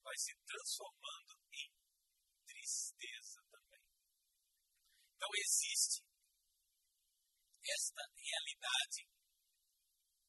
vai 0.00 0.16
se 0.16 0.34
transformando 0.46 1.36
em 1.52 1.70
tristeza 2.46 3.44
também. 3.50 3.84
Então 5.12 5.28
existe 5.34 6.07
esta 7.74 8.02
realidade 8.16 9.08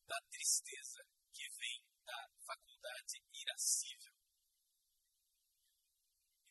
da 0.07 0.19
tristeza 0.29 1.01
que 1.33 1.47
vem 1.57 1.85
da 2.05 2.29
faculdade 2.45 3.21
irascível. 3.33 4.13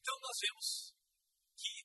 Então 0.01 0.17
nós 0.21 0.39
vemos 0.41 0.95
que 1.57 1.85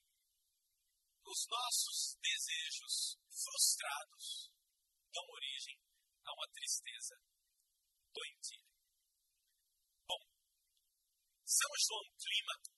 os 1.24 1.46
nossos 1.50 2.16
desejos 2.22 3.18
frustrados 3.28 4.52
dão 5.12 5.24
origem 5.34 5.78
a 6.24 6.32
uma 6.32 6.48
tristeza 6.54 7.14
doentia. 8.14 8.64
Bom, 10.06 10.22
São 11.44 11.70
João 11.76 12.06
Clímaco, 12.16 12.72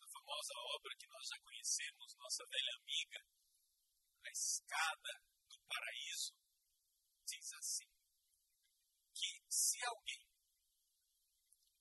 a 0.00 0.06
famosa 0.08 0.54
obra 0.74 0.96
que 0.98 1.06
nós 1.06 1.26
já 1.28 1.38
conhecemos, 1.44 2.16
nossa 2.16 2.44
velha 2.48 2.72
amiga, 2.80 3.39
A 4.22 4.30
Escada 4.30 5.12
do 5.48 5.58
Paraíso, 5.68 6.34
diz 7.26 7.52
assim: 7.54 7.90
que 9.14 9.42
se 9.48 9.78
alguém, 9.84 10.24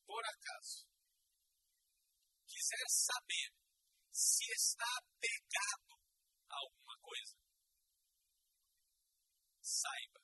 por 0.05 0.23
acaso, 0.25 0.87
quiser 2.47 2.85
saber 2.87 3.53
se 4.11 4.51
está 4.51 4.85
apegado 4.97 5.95
a 6.49 6.55
alguma 6.55 6.97
coisa, 6.99 7.37
saiba, 9.61 10.19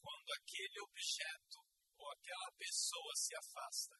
quando 0.00 0.32
aquele 0.40 0.80
objeto 0.80 1.58
ou 1.96 2.12
aquela 2.12 2.52
pessoa 2.58 3.14
se 3.14 3.34
afasta, 3.36 3.96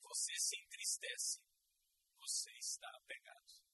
você 0.00 0.34
se 0.38 0.56
entristece, 0.60 1.40
você 2.18 2.50
está 2.58 2.88
apegado. 2.96 3.67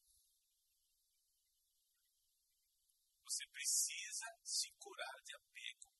Você 3.35 3.49
precisa 3.49 4.27
se 4.45 4.71
curar 4.79 5.21
de 5.25 5.35
apego. 5.35 5.91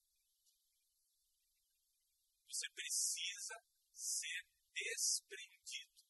Você 2.47 2.71
precisa 2.71 3.55
ser 3.93 4.47
desprendido 4.73 6.07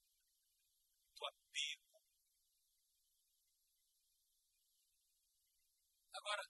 do 1.16 1.24
apego. 1.24 2.04
Agora, 6.12 6.44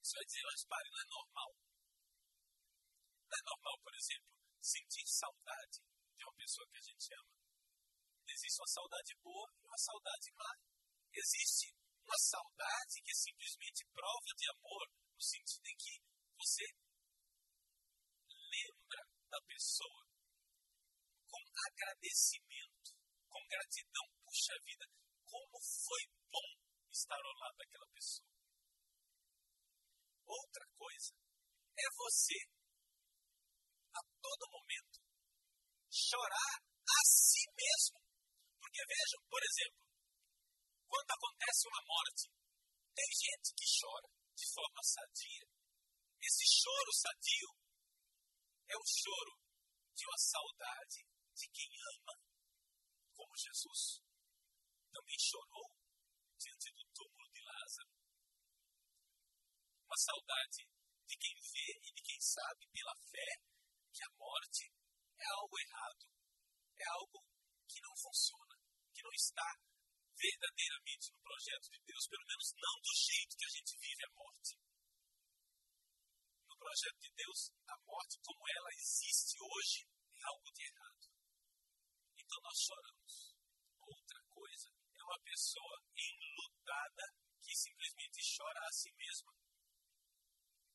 você 0.00 0.14
vai 0.14 0.24
dizer, 0.26 0.42
mas 0.44 0.64
pare, 0.66 0.90
não 0.92 1.00
é 1.00 1.06
normal. 1.10 1.50
Não 3.26 3.34
é 3.34 3.42
normal, 3.50 3.80
por 3.82 3.94
exemplo, 3.96 4.30
sentir 4.62 5.08
saudade 5.08 5.82
de 6.16 6.24
uma 6.24 6.34
pessoa 6.34 6.68
que 6.70 6.78
a 6.78 6.82
gente 6.82 7.14
ama. 7.14 7.34
Existe 8.28 8.60
uma 8.60 8.68
saudade 8.68 9.16
boa 9.20 9.50
e 9.58 9.66
uma 9.66 9.76
saudade 9.76 10.30
má. 10.38 10.54
Existe 11.12 11.79
uma 12.10 12.18
saudade 12.18 12.98
que 13.06 13.12
é 13.12 13.14
simplesmente 13.14 13.86
prova 13.94 14.30
de 14.34 14.50
amor, 14.50 14.82
no 15.14 15.22
sentido 15.22 15.62
em 15.70 15.76
que 15.78 15.94
você 16.34 16.66
lembra 18.26 19.00
da 19.30 19.38
pessoa 19.46 20.02
com 21.30 21.38
agradecimento, 21.70 22.98
com 23.30 23.38
gratidão. 23.46 24.10
Puxa 24.26 24.54
vida, 24.66 24.86
como 25.22 25.54
foi 25.62 26.02
bom 26.34 26.50
estar 26.90 27.14
ao 27.14 27.34
lado 27.46 27.56
daquela 27.58 27.86
pessoa. 27.94 28.26
Outra 30.26 30.66
coisa 30.74 31.14
é 31.78 31.86
você, 31.94 32.38
a 33.94 34.02
todo 34.18 34.50
momento, 34.50 34.98
chorar 35.86 36.58
a 36.58 37.00
si 37.06 37.46
mesmo. 37.54 38.02
Porque 38.58 38.82
vejam, 38.82 39.22
por 39.30 39.42
exemplo, 39.46 39.89
quando 40.90 41.10
acontece 41.14 41.68
uma 41.70 41.82
morte, 41.86 42.26
tem 42.90 43.06
gente 43.14 43.54
que 43.54 43.66
chora 43.78 44.10
de 44.34 44.46
forma 44.50 44.82
sadia. 44.82 45.46
Esse 46.18 46.44
choro 46.50 46.90
sadio 46.90 47.50
é 48.66 48.74
o 48.74 48.84
choro 48.84 49.38
de 49.94 50.02
uma 50.04 50.18
saudade 50.18 51.06
de 51.30 51.46
quem 51.54 51.70
ama, 51.94 52.14
como 53.14 53.38
Jesus 53.38 54.02
também 54.90 55.18
chorou 55.18 55.70
diante 56.36 56.74
do 56.74 56.82
túmulo 56.90 57.30
de 57.30 57.40
Lázaro. 57.46 57.90
Uma 59.86 59.96
saudade 59.96 60.66
de 61.06 61.14
quem 61.16 61.34
vê 61.38 61.68
e 61.86 61.92
de 61.94 62.02
quem 62.02 62.20
sabe 62.20 62.66
pela 62.74 62.94
fé 62.98 63.30
que 63.94 64.02
a 64.02 64.10
morte 64.18 64.66
é 65.18 65.26
algo 65.38 65.54
errado, 65.54 66.04
é 66.78 66.86
algo 66.98 67.22
que 67.68 67.80
não 67.80 67.94
funciona, 67.94 68.58
que 68.92 69.02
não 69.02 69.12
está 69.14 69.69
verdadeiramente 70.20 71.12
no 71.12 71.20
projeto 71.24 71.66
de 71.72 71.80
Deus, 71.80 72.04
pelo 72.08 72.26
menos 72.28 72.46
não 72.52 72.76
do 72.84 72.92
jeito 72.92 73.36
que 73.36 73.46
a 73.48 73.54
gente 73.56 73.72
vive 73.80 74.02
a 74.04 74.12
morte. 74.12 74.52
No 76.44 76.56
projeto 76.60 76.98
de 77.00 77.10
Deus, 77.16 77.40
a 77.66 77.76
morte 77.88 78.20
como 78.20 78.44
ela 78.44 78.70
existe 78.76 79.36
hoje 79.40 79.88
é 79.88 80.22
algo 80.28 80.48
de 80.52 80.62
errado. 80.68 81.04
Então 82.20 82.38
nós 82.44 82.58
choramos. 82.60 83.14
Outra 83.80 84.20
coisa 84.28 84.68
é 84.68 85.02
uma 85.02 85.20
pessoa 85.24 85.76
enlutada 85.96 87.04
que 87.40 87.56
simplesmente 87.56 88.20
chora 88.36 88.60
a 88.60 88.72
si 88.72 88.92
mesma. 88.92 89.32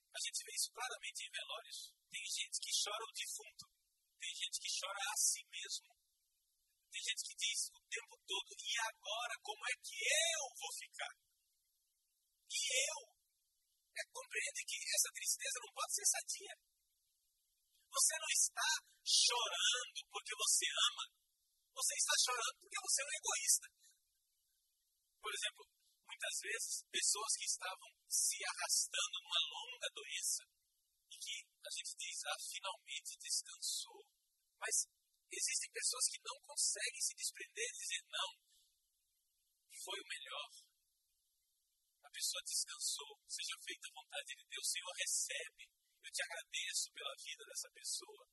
A 0.10 0.20
gente 0.26 0.44
vê 0.44 0.52
isso 0.56 0.72
claramente 0.74 1.22
em 1.22 1.32
velórios. 1.32 1.94
Tem 2.10 2.26
gente 2.26 2.58
que 2.60 2.72
chora 2.72 3.04
o 3.04 3.14
defunto, 3.14 3.66
tem 4.18 4.34
gente 4.34 4.58
que 4.60 4.72
chora 4.80 5.04
a 5.12 5.18
si 5.18 5.44
mesmo. 5.52 6.05
Tem 6.96 7.12
gente 7.12 7.28
que 7.28 7.36
diz 7.36 7.60
o 7.76 7.80
tempo 7.92 8.16
todo, 8.24 8.50
e 8.56 8.72
agora 8.88 9.36
como 9.44 9.64
é 9.68 9.76
que 9.84 10.00
eu 10.00 10.44
vou 10.56 10.72
ficar? 10.80 11.12
E 12.48 12.60
eu? 12.88 13.00
É, 14.00 14.02
compreende 14.16 14.64
que 14.64 14.80
essa 14.96 15.12
tristeza 15.12 15.60
não 15.60 15.72
pode 15.76 15.92
ser 15.92 16.08
sadia. 16.08 16.56
Você 17.92 18.16
não 18.16 18.32
está 18.32 18.70
chorando 19.04 20.00
porque 20.08 20.34
você 20.40 20.66
ama. 20.72 21.06
Você 21.76 21.94
está 22.00 22.16
chorando 22.16 22.56
porque 22.64 22.80
você 22.80 23.00
é 23.04 23.06
um 23.06 23.16
egoísta. 23.20 23.68
Por 25.20 25.32
exemplo, 25.36 25.64
muitas 26.08 26.36
vezes, 26.48 26.74
pessoas 26.96 27.32
que 27.36 27.48
estavam 27.52 27.92
se 28.08 28.40
arrastando 28.56 29.16
numa 29.20 29.42
longa 29.52 29.90
doença 29.92 30.44
e 31.12 31.16
que 31.20 31.36
a 31.44 31.72
gente 31.76 31.92
diz, 32.00 32.18
ah, 32.24 32.40
finalmente 32.40 33.20
descansou. 33.20 34.00
Mas 34.60 34.88
existem 35.32 35.72
pessoas 35.72 36.06
que 36.08 36.22
não 36.24 36.38
conseguem 36.46 37.02
se 37.02 37.14
desprender 37.16 37.68
e 37.70 37.78
dizer, 37.78 38.02
não, 38.10 38.32
foi 39.84 40.00
o 40.00 40.10
melhor. 40.10 40.50
A 42.04 42.10
pessoa 42.10 42.42
descansou, 42.46 43.20
seja 43.28 43.56
feita 43.62 43.88
a 43.88 43.96
vontade 43.96 44.32
de 44.36 44.46
Deus, 44.50 44.72
Senhor 44.72 44.94
recebe. 44.98 45.64
Eu 46.04 46.12
te 46.12 46.22
agradeço 46.22 46.92
pela 46.94 47.16
vida 47.18 47.44
dessa 47.46 47.70
pessoa. 47.74 48.24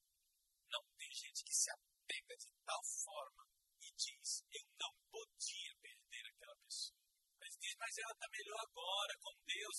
Não, 0.69 0.83
tem 0.97 1.11
gente 1.13 1.45
que 1.45 1.55
se 1.55 1.71
apega 1.73 2.37
de 2.37 2.49
tal 2.65 2.83
forma 2.85 3.43
e 3.81 3.89
diz, 3.97 4.45
eu 4.53 4.65
não 4.81 4.93
podia 5.11 5.73
perder 5.81 6.25
aquela 6.33 6.57
pessoa. 6.65 7.01
Mas 7.41 7.57
diz, 7.59 7.75
mas 7.77 7.99
ela 7.99 8.13
está 8.13 8.29
melhor 8.31 8.61
agora 8.61 9.15
com 9.19 9.33
Deus. 9.45 9.77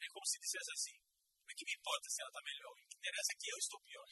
É 0.00 0.06
como 0.08 0.26
se 0.26 0.38
dissesse 0.40 0.72
assim, 0.72 0.96
o 0.96 1.54
que 1.54 1.64
me 1.66 1.74
importa 1.74 2.08
se 2.08 2.22
ela 2.22 2.30
está 2.30 2.42
melhor? 2.42 2.72
O 2.72 2.86
que 2.88 2.96
interessa 2.96 3.32
é 3.32 3.38
que 3.38 3.50
eu 3.50 3.58
estou 3.58 3.80
pior. 3.82 4.08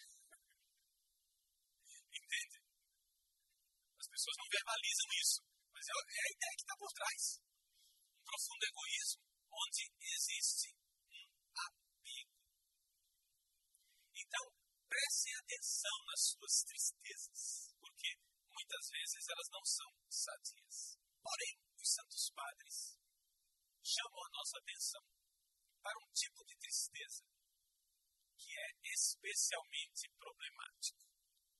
Entende? 2.12 2.58
As 3.98 4.07
pessoas 4.18 4.38
não 4.42 4.50
verbalizam 4.50 5.08
isso, 5.22 5.40
mas 5.70 5.86
é, 5.86 5.92
é 5.94 6.20
a 6.26 6.32
ideia 6.34 6.56
que 6.58 6.64
está 6.66 6.74
por 6.74 6.90
trás. 6.90 7.22
Um 8.18 8.24
profundo 8.26 8.64
egoísmo 8.66 9.22
onde 9.46 9.82
existe 9.94 10.74
um 10.74 11.22
apego. 11.54 12.34
Então, 14.10 14.44
preste 14.90 15.30
atenção 15.38 15.96
nas 16.10 16.20
suas 16.34 16.54
tristezas, 16.66 17.74
porque 17.78 18.10
muitas 18.50 18.84
vezes 18.90 19.22
elas 19.28 19.48
não 19.54 19.64
são 19.64 19.90
sadias. 20.10 20.98
Porém, 21.22 21.54
os 21.78 21.88
santos 21.94 22.30
padres 22.34 22.98
chamam 23.86 24.18
a 24.26 24.30
nossa 24.34 24.58
atenção 24.58 25.04
para 25.80 25.98
um 26.02 26.10
tipo 26.10 26.44
de 26.44 26.58
tristeza 26.58 27.22
que 28.36 28.50
é 28.50 28.68
especialmente 28.82 30.10
problemático 30.18 31.06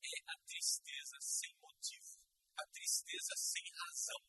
é 0.02 0.32
a 0.32 0.36
tristeza 0.46 1.16
sem 1.20 1.54
motivo, 1.60 2.27
a 2.58 2.66
tristeza 2.66 3.34
sem 3.36 3.62
razão. 3.72 4.20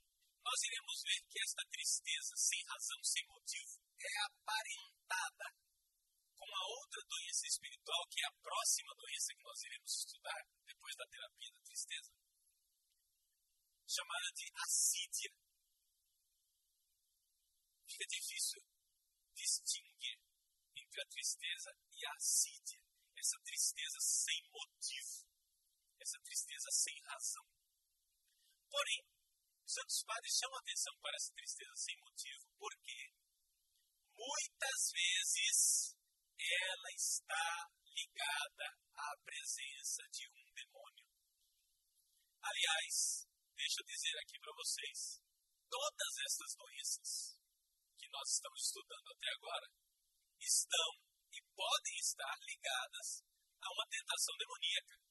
Nós 0.44 0.60
iremos 0.64 1.04
ver 1.04 1.22
que 1.30 1.40
esta 1.42 1.64
tristeza 1.70 2.34
sem 2.38 2.62
razão, 2.66 3.04
sem 3.04 3.26
motivo, 3.28 3.82
é 4.00 4.14
aparentada 4.26 5.48
com 6.38 6.46
a 6.46 6.64
outra 6.80 7.02
doença 7.10 7.48
espiritual, 7.48 8.08
que 8.10 8.22
é 8.22 8.28
a 8.28 8.40
próxima 8.42 8.94
doença 8.96 9.36
que 9.36 9.44
nós 9.44 9.64
iremos 9.64 9.94
estudar 9.94 10.42
depois 10.66 10.96
da 10.96 11.08
terapia 11.08 11.52
da 11.52 11.62
tristeza, 11.62 12.12
chamada 13.88 14.30
de 14.34 14.48
assídia. 14.56 15.32
Fica 17.88 18.06
difícil 18.08 18.62
distinguir 19.36 20.20
entre 20.76 21.02
a 21.02 21.06
tristeza 21.08 21.72
e 21.92 22.06
a 22.06 22.14
assídia, 22.14 22.80
essa 23.18 23.38
tristeza 23.44 23.98
sem 24.00 24.40
motivo 24.50 25.30
essa 26.10 26.20
tristeza 26.24 26.70
sem 26.72 27.00
razão. 27.02 27.46
Porém, 28.70 29.02
os 29.66 29.74
santos 29.74 30.04
padres 30.06 30.38
chamam 30.38 30.58
atenção 30.60 30.94
para 31.02 31.16
essa 31.18 31.34
tristeza 31.34 31.76
sem 31.76 31.98
motivo, 32.00 32.46
porque 32.58 33.14
muitas 34.14 34.80
vezes 34.94 35.98
ela 36.40 36.90
está 36.94 37.70
ligada 37.94 38.68
à 38.94 39.10
presença 39.26 40.04
de 40.14 40.30
um 40.30 40.54
demônio. 40.54 41.06
Aliás, 42.42 43.28
deixa 43.58 43.82
eu 43.82 43.86
dizer 43.86 44.16
aqui 44.22 44.40
para 44.40 44.56
vocês, 44.56 45.22
todas 45.70 46.14
essas 46.26 46.56
doenças 46.56 47.38
que 47.98 48.10
nós 48.10 48.30
estamos 48.30 48.62
estudando 48.62 49.08
até 49.12 49.30
agora 49.34 49.68
estão 50.40 50.90
e 51.34 51.42
podem 51.54 51.96
estar 52.00 52.38
ligadas 52.42 53.24
a 53.62 53.68
uma 53.74 53.86
tentação 53.90 54.36
demoníaca. 54.38 55.09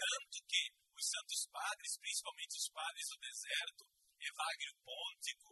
Tanto 0.00 0.36
que 0.48 0.62
os 0.96 1.04
santos 1.04 1.44
padres, 1.52 1.98
principalmente 2.00 2.56
os 2.56 2.68
padres 2.72 3.06
do 3.12 3.18
deserto, 3.20 3.84
Evagrio 4.16 4.74
Pôntico, 4.80 5.50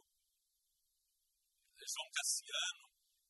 João 1.85 2.11
Cassiano, 2.17 2.85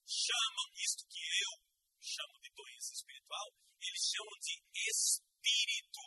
chamam 0.07 0.67
isto 0.79 1.03
que 1.11 1.23
eu 1.23 1.53
chamo 1.99 2.39
de 2.39 2.51
doença 2.55 2.91
espiritual, 2.95 3.49
eles 3.83 4.03
chamam 4.15 4.37
de 4.39 4.55
espírito. 4.79 6.03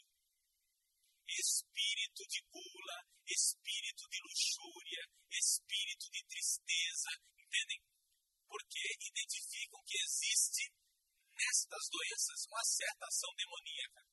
Espírito 1.31 2.21
de 2.27 2.39
gula, 2.51 2.97
espírito 3.27 4.03
de 4.11 4.19
luxúria, 4.19 5.03
espírito 5.31 6.05
de 6.11 6.21
tristeza, 6.27 7.11
entendem? 7.39 7.79
Porque 8.47 8.83
identificam 8.99 9.79
que 9.87 9.95
existe 9.95 10.67
nestas 11.31 11.87
doenças 11.87 12.45
uma 12.51 12.63
certa 12.63 13.05
ação 13.07 13.31
demoníaca. 13.35 14.10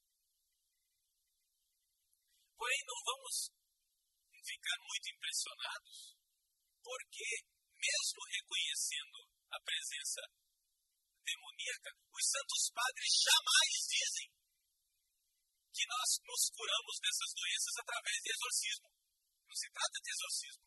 Porém, 2.58 2.82
não 2.90 2.98
vamos 3.06 3.54
ficar 4.42 4.78
muito 4.82 5.06
impressionados, 5.14 6.18
porque, 6.82 7.28
mesmo 7.78 8.20
reconhecendo 8.34 9.18
a 9.54 9.58
presença 9.62 10.22
demoníaca, 11.22 11.90
os 12.10 12.24
santos 12.26 12.62
padres 12.74 13.12
jamais 13.22 13.72
dizem 13.86 14.28
que 15.70 15.86
nós 15.86 16.10
nos 16.26 16.42
curamos 16.50 16.96
dessas 16.98 17.30
doenças 17.38 17.74
através 17.78 18.18
de 18.18 18.30
exorcismo. 18.34 18.88
Não 19.46 19.54
se 19.54 19.68
trata 19.70 19.96
de 20.02 20.10
exorcismo. 20.10 20.64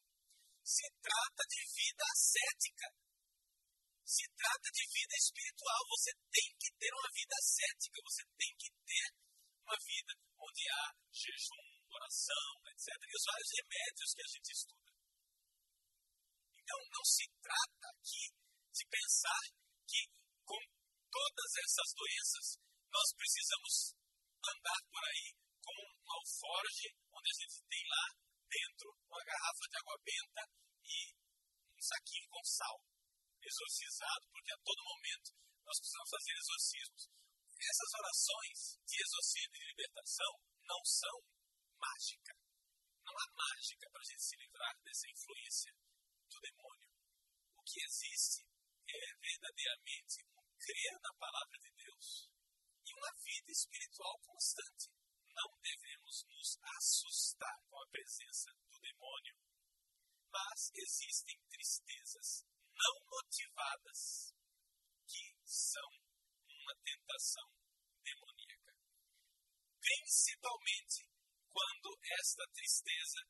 Se 0.64 0.88
trata 1.04 1.44
de 1.52 1.62
vida 1.76 2.04
ascética. 2.08 2.88
Se 4.08 4.26
trata 4.40 4.68
de 4.72 4.84
vida 4.88 5.16
espiritual. 5.20 5.82
Você 5.92 6.12
tem 6.32 6.48
que 6.56 6.70
ter 6.80 6.92
uma 6.96 7.12
vida 7.12 7.36
ascética. 7.36 7.98
Você 8.08 8.24
tem 8.40 8.52
que 8.56 8.70
ter 8.88 9.08
uma 9.68 9.78
vida 9.84 10.14
onde 10.40 10.64
há 10.72 10.86
jejum, 11.12 11.71
oração, 11.96 12.50
etc. 12.72 12.88
E 13.04 13.16
os 13.16 13.26
vários 13.26 13.52
remédios 13.58 14.10
que 14.16 14.24
a 14.24 14.32
gente 14.32 14.50
estuda. 14.52 14.92
Então, 16.56 16.80
não 16.88 17.06
se 17.06 17.26
trata 17.42 17.86
aqui 17.92 18.26
de 18.72 18.84
pensar 18.88 19.44
que 19.88 20.02
com 20.46 20.62
todas 21.12 21.52
essas 21.68 21.90
doenças 21.96 22.46
nós 22.92 23.08
precisamos 23.16 23.74
andar 24.40 24.82
por 24.88 25.04
aí 25.04 25.28
com 25.60 25.76
um 25.76 26.12
alforge, 26.16 26.88
onde 27.12 27.28
a 27.28 27.38
gente 27.44 27.58
tem 27.68 27.84
lá 27.88 28.06
dentro 28.48 28.88
uma 29.08 29.24
garrafa 29.24 29.66
de 29.68 29.78
água 29.78 29.98
benta 30.04 30.44
e 30.88 30.98
um 31.76 31.82
saquinho 31.82 32.28
com 32.30 32.44
sal, 32.44 32.78
exorcizado, 33.42 34.24
porque 34.32 34.52
a 34.52 34.64
todo 34.64 34.90
momento 34.92 35.30
nós 35.66 35.78
precisamos 35.80 36.10
fazer 36.10 36.34
exorcismos. 36.36 37.04
Essas 37.62 37.92
orações 37.94 38.60
de 38.88 38.96
exorcismo 38.98 39.56
e 39.56 39.60
de 39.60 39.68
libertação 39.72 40.32
não 40.66 40.82
são 40.84 41.16
mágica. 41.82 42.38
Não 43.04 43.14
há 43.18 43.28
mágica 43.34 43.90
para 43.90 44.02
a 44.02 44.06
gente 44.06 44.24
se 44.24 44.36
livrar 44.38 44.78
dessa 44.84 45.10
influência 45.10 45.74
do 46.30 46.40
demônio. 46.40 46.90
O 47.58 47.64
que 47.64 47.82
existe 47.82 48.46
é 48.88 49.00
verdadeiramente 49.18 50.24
um 50.38 50.46
crer 50.58 51.00
na 51.02 51.14
palavra 51.18 51.58
de 51.58 51.72
Deus 51.74 52.30
e 52.86 52.94
uma 52.94 53.12
vida 53.24 53.52
espiritual 53.52 54.20
constante. 54.20 54.90
Não 55.34 55.60
devemos 55.62 56.26
nos 56.30 56.58
assustar 56.78 57.58
com 57.70 57.82
a 57.82 57.88
presença 57.88 58.52
do 58.70 58.80
demônio, 58.80 59.36
mas 60.30 60.72
existem 60.76 61.40
tristezas 61.50 62.46
não 62.76 63.06
motivadas 63.10 64.34
que 65.08 65.36
são 65.46 65.90
uma 66.48 66.76
tentação 66.84 67.50
demoníaca. 68.04 68.76
Principalmente 69.80 71.11
quando 71.52 72.00
esta 72.20 72.44
tristeza 72.54 73.22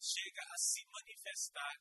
chega 0.00 0.42
a 0.42 0.58
se 0.58 0.84
manifestar 0.86 1.74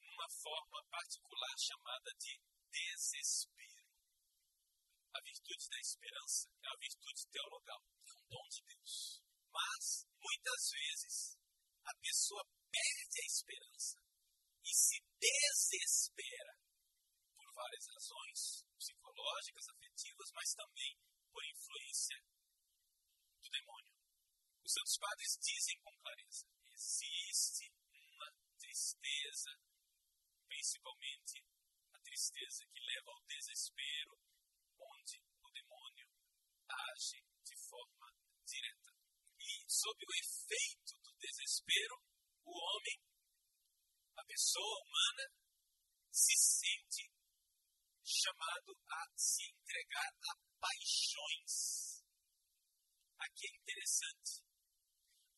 numa 0.00 0.28
forma 0.30 0.84
particular 0.90 1.54
chamada 1.58 2.10
de 2.18 2.40
desespero. 2.70 3.86
A 5.14 5.20
virtude 5.20 5.68
da 5.68 5.80
esperança 5.80 6.48
é 6.48 6.68
a 6.68 6.78
virtude 6.80 7.26
teologal, 7.30 7.82
é 8.06 8.12
um 8.12 8.26
dom 8.28 8.48
de 8.48 8.62
Deus. 8.64 9.22
Mas, 9.52 10.08
muitas 10.16 10.70
vezes, 10.72 11.38
a 11.84 11.94
pessoa 12.00 12.44
perde 12.70 13.20
a 13.20 13.26
esperança 13.26 13.98
e 14.64 14.72
se 14.72 14.96
desespera 15.20 16.56
por 17.36 17.52
várias 17.52 17.86
razões 17.88 18.64
psicológicas, 18.78 19.68
afetivas, 19.68 20.30
mas 20.32 20.54
também 20.54 20.96
por 21.30 21.44
influência 21.44 22.16
do 23.42 23.50
demônio. 23.50 23.91
Os 24.64 24.72
Santos 24.72 24.96
Padres 24.98 25.38
dizem 25.42 25.76
com 25.82 25.90
clareza: 25.98 26.46
existe 26.70 27.66
uma 27.92 28.32
tristeza, 28.58 29.50
principalmente 30.46 31.44
a 31.92 31.98
tristeza 31.98 32.64
que 32.72 32.80
leva 32.80 33.10
ao 33.10 33.24
desespero, 33.26 34.18
onde 34.78 35.18
o 35.42 35.50
demônio 35.50 36.08
age 36.68 37.24
de 37.42 37.56
forma 37.68 38.06
direta. 38.46 38.94
E, 39.40 39.64
sob 39.68 39.98
o 39.98 40.14
efeito 40.14 40.96
do 41.02 41.12
desespero, 41.18 41.96
o 42.44 42.50
homem, 42.50 42.98
a 44.16 44.24
pessoa 44.24 44.78
humana, 44.86 45.26
se 46.12 46.36
sente 46.36 47.10
chamado 48.04 48.78
a 48.86 49.18
se 49.18 49.42
entregar 49.50 50.12
a 50.30 50.36
paixões. 50.60 52.04
Aqui 53.18 53.46
é 53.46 53.56
interessante. 53.56 54.51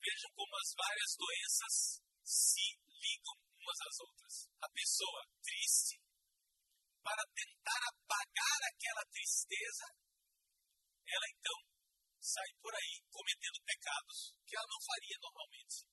Vejam 0.04 0.30
como 0.36 0.52
as 0.60 0.70
várias 0.76 1.16
doenças 1.16 1.74
se 2.20 2.66
ligam 2.92 3.36
umas 3.56 3.80
às 3.88 3.96
outras. 4.04 4.34
A 4.60 4.68
pessoa 4.68 5.20
triste, 5.40 5.96
para 7.00 7.24
tentar 7.32 7.80
apagar 7.88 8.60
aquela 8.68 9.04
tristeza, 9.08 9.86
ela 11.08 11.26
então 11.32 11.56
sai 12.20 12.52
por 12.60 12.74
aí 12.76 13.00
cometendo 13.08 13.64
pecados 13.64 14.36
que 14.44 14.56
ela 14.56 14.68
não 14.68 14.80
faria 14.84 15.16
normalmente. 15.24 15.88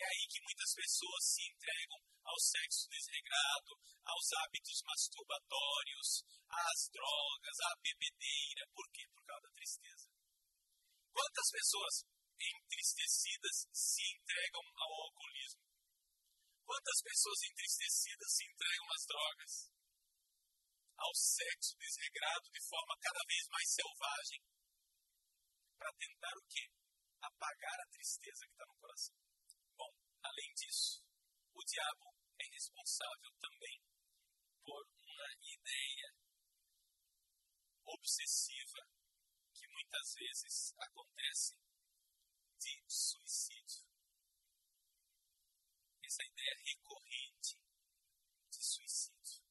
É 0.00 0.04
aí 0.08 0.24
que 0.32 0.40
muitas 0.48 0.72
pessoas 0.72 1.22
se 1.28 1.42
entregam 1.52 2.00
ao 2.24 2.38
sexo 2.40 2.88
desregrado, 2.88 3.72
aos 4.08 4.26
hábitos 4.40 4.80
masturbatórios, 4.88 6.24
às 6.48 6.80
drogas, 6.88 7.56
à 7.60 7.76
bebedeira. 7.76 8.64
Por 8.72 8.88
quê? 8.88 9.04
Por 9.12 9.20
causa 9.26 9.48
da 9.48 9.52
tristeza. 9.52 10.08
Quantas 11.12 11.50
pessoas 11.50 11.94
entristecidas 12.40 13.66
se 13.72 14.02
entregam 14.14 14.62
ao 14.76 14.92
alcoolismo? 15.06 15.62
Quantas 16.64 17.02
pessoas 17.02 17.42
entristecidas 17.42 18.30
se 18.32 18.44
entregam 18.44 18.86
às 18.94 19.06
drogas? 19.06 19.72
Ao 20.96 21.14
sexo 21.14 21.76
desregrado 21.78 22.50
de 22.50 22.60
forma 22.68 22.94
cada 23.00 23.24
vez 23.26 23.48
mais 23.48 23.68
selvagem? 23.70 24.40
Para 25.78 25.92
tentar 25.94 26.34
o 26.36 26.46
quê? 26.48 26.70
Apagar 27.22 27.80
a 27.80 27.90
tristeza 27.90 28.46
que 28.46 28.52
está 28.52 28.66
no 28.66 28.78
coração. 28.78 29.16
Além 30.22 30.52
disso, 30.54 31.02
o 31.54 31.64
diabo 31.64 32.14
é 32.38 32.44
responsável 32.52 33.32
também 33.40 33.80
por 34.62 34.84
uma 34.84 35.28
ideia 35.40 36.14
obsessiva 37.86 38.82
que 39.54 39.66
muitas 39.68 40.14
vezes 40.14 40.74
acontece 40.78 41.56
de 42.58 42.84
suicídio. 42.88 43.86
Essa 46.04 46.22
ideia 46.24 46.54
recorrente 46.64 47.56
de 48.50 48.62
suicídio 48.62 49.42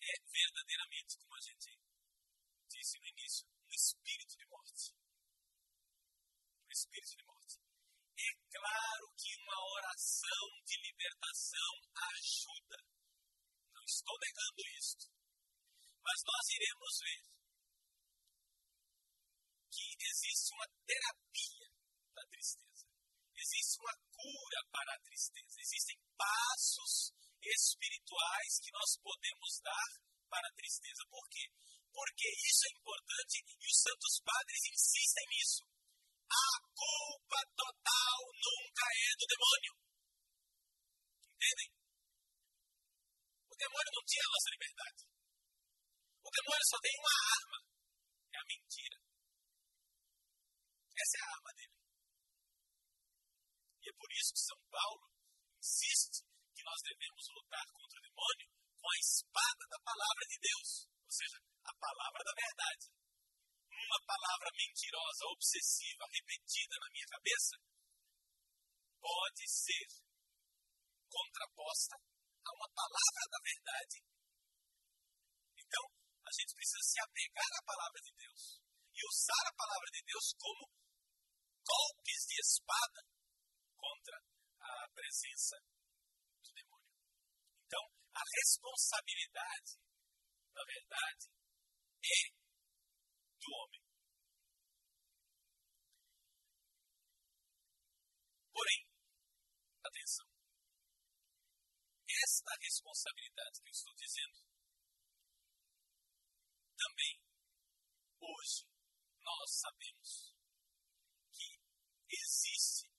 é 0.00 0.14
verdadeiramente, 0.30 1.18
como 1.18 1.34
a 1.34 1.40
gente 1.40 1.78
disse 2.68 2.98
no 2.98 3.06
início, 3.06 3.46
um 3.46 3.72
espírito 3.72 4.36
de 4.36 4.46
morte. 4.46 4.94
Um 6.66 6.70
espírito 6.70 7.16
de 7.16 7.24
morte. 7.24 7.58
É 8.18 8.30
claro 8.50 9.14
que 9.16 9.36
uma 9.42 9.58
oração 9.74 10.48
de 10.64 10.76
libertação 10.82 11.72
ajuda. 12.14 12.78
Não 13.74 13.84
estou 13.84 14.18
negando 14.18 14.62
isto. 14.78 15.10
Mas 16.02 16.22
nós 16.26 16.48
iremos 16.50 16.98
ver 17.00 17.32
que 19.70 19.96
existe 19.98 20.54
uma 20.54 20.68
terapia 20.86 21.71
tristeza. 22.28 22.86
Existe 23.34 23.78
uma 23.80 23.96
cura 24.12 24.60
para 24.70 24.94
a 24.94 25.00
tristeza. 25.02 25.56
Existem 25.58 25.96
passos 26.16 27.12
espirituais 27.42 28.60
que 28.62 28.70
nós 28.72 28.90
podemos 29.02 29.60
dar 29.62 29.90
para 30.28 30.46
a 30.46 30.54
tristeza. 30.54 31.02
Por 31.10 31.28
quê? 31.28 31.50
Porque 31.92 32.28
isso 32.28 32.62
é 32.66 32.70
importante 32.78 33.36
e 33.42 33.66
os 33.66 33.78
santos 33.82 34.20
padres 34.24 34.60
insistem 34.70 35.26
nisso. 35.28 35.64
A 36.32 36.50
culpa 36.72 37.40
total 37.52 38.18
nunca 38.32 38.86
é 38.88 39.10
do 39.18 39.26
demônio. 39.26 39.74
Entendem? 41.36 41.68
O 43.50 43.54
demônio 43.56 43.92
não 43.92 44.04
tira 44.06 44.24
a 44.24 44.32
nossa 44.32 44.50
liberdade. 44.54 45.02
O 46.22 46.30
demônio 46.30 46.66
só 46.70 46.78
tem 46.80 46.94
uma 46.96 47.16
arma: 47.36 47.58
é 48.32 48.38
a 48.38 48.44
mentira. 48.48 48.96
Essa 50.96 51.16
é 51.18 51.20
a 51.20 51.30
arma 51.36 51.52
dele. 51.52 51.76
E 53.82 53.90
é 53.90 53.94
por 53.98 54.10
isso 54.14 54.32
que 54.32 54.46
São 54.46 54.60
Paulo 54.70 55.10
insiste 55.58 56.22
que 56.54 56.62
nós 56.64 56.80
devemos 56.86 57.26
lutar 57.34 57.66
contra 57.74 57.98
o 57.98 58.02
demônio 58.02 58.48
com 58.78 58.88
a 58.88 58.98
espada 58.98 59.64
da 59.68 59.78
palavra 59.82 60.24
de 60.30 60.38
Deus, 60.38 60.68
ou 60.86 61.10
seja, 61.10 61.38
a 61.66 61.74
palavra 61.74 62.20
da 62.22 62.34
verdade 62.34 63.02
uma 63.92 64.00
palavra 64.08 64.48
mentirosa, 64.56 65.28
obsessiva, 65.36 66.08
repetida 66.08 66.76
na 66.80 66.88
minha 66.92 67.08
cabeça, 67.12 67.56
pode 68.96 69.44
ser 69.44 69.86
contraposta 71.12 71.96
a 72.00 72.50
uma 72.56 72.68
palavra 72.72 73.24
da 73.28 73.40
verdade. 73.44 74.00
Então, 75.60 75.84
a 76.24 76.30
gente 76.32 76.56
precisa 76.56 76.80
se 76.80 76.98
apegar 77.04 77.52
à 77.52 77.62
palavra 77.68 78.00
de 78.00 78.12
Deus 78.16 78.42
e 78.96 79.00
usar 79.04 79.44
a 79.44 79.56
palavra 79.60 79.88
de 79.92 80.02
Deus 80.08 80.26
como 80.40 80.72
golpes 81.60 82.20
de 82.32 82.36
espada 82.40 83.11
contra 83.82 84.16
a 84.60 84.88
presença 84.94 85.58
do 86.38 86.52
demônio. 86.54 86.94
Então, 87.66 87.82
a 88.14 88.22
responsabilidade, 88.38 89.82
na 90.54 90.62
verdade, 90.62 91.26
é 92.06 92.30
do 93.42 93.50
homem. 93.58 93.82
Porém, 98.54 98.86
atenção, 99.82 100.26
esta 102.06 102.52
responsabilidade 102.62 103.60
que 103.62 103.68
eu 103.68 103.72
estou 103.72 103.94
dizendo, 103.96 104.38
também, 106.76 107.14
hoje, 108.20 108.66
nós 109.22 109.50
sabemos 109.50 110.34
que 111.32 111.58
existe 112.10 112.91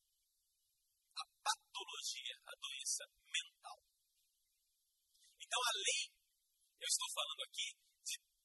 patologia, 1.73 2.35
a 2.45 2.53
doença 2.61 3.03
mental. 3.25 3.77
Então, 5.41 5.59
além, 5.73 6.05
eu 6.79 6.87
estou 6.87 7.09
falando 7.09 7.41
aqui 7.49 7.73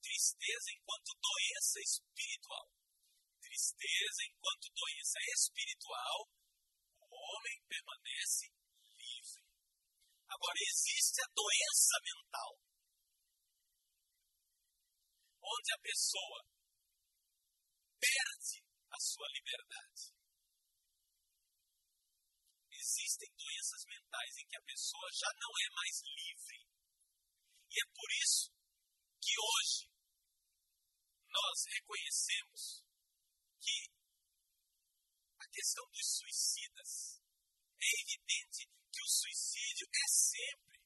tristeza 0.00 0.72
enquanto 0.72 1.12
doença 1.20 1.78
espiritual. 1.84 2.72
Tristeza 3.40 4.20
enquanto 4.32 4.72
doença 4.72 5.18
espiritual, 5.36 6.18
o 7.00 7.08
homem 7.12 7.56
permanece 7.68 8.48
livre. 8.96 9.44
Agora, 10.28 10.58
existe 10.60 11.20
a 11.20 11.32
doença 11.36 11.94
mental, 12.00 12.50
onde 15.44 15.72
a 15.72 15.78
pessoa 15.80 16.40
perde 18.00 18.64
a 18.90 19.00
sua 19.00 19.28
liberdade. 19.28 20.18
Existem 22.78 23.28
doenças 23.34 23.82
mentais 23.86 24.38
em 24.38 24.46
que 24.46 24.56
a 24.56 24.62
pessoa 24.62 25.08
já 25.12 25.30
não 25.34 25.50
é 25.50 25.68
mais 25.74 25.96
livre. 26.14 26.58
E 27.70 27.74
é 27.82 27.86
por 27.92 28.08
isso 28.22 28.54
que 29.20 29.34
hoje 29.34 29.90
nós 31.28 31.64
reconhecemos 31.74 32.86
que 33.60 33.90
a 35.38 35.46
questão 35.50 35.84
dos 35.90 36.06
suicidas 36.06 37.20
é 37.82 37.88
evidente 38.02 38.70
que 38.92 39.02
o 39.02 39.08
suicídio 39.08 39.86
é 39.86 40.06
sempre, 40.08 40.78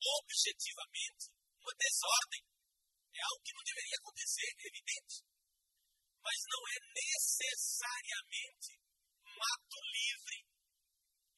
objetivamente, 0.00 1.34
uma 1.60 1.74
desordem. 1.78 2.44
É 3.14 3.20
algo 3.22 3.42
que 3.42 3.54
não 3.54 3.62
deveria 3.62 3.96
acontecer, 3.98 4.48
é 4.48 4.66
evidente. 4.66 5.22
Mas 6.22 6.38
não 6.48 6.62
é 6.68 6.78
necessariamente 6.94 8.80
um 9.26 9.38
ato 9.54 9.78
livre. 9.92 10.49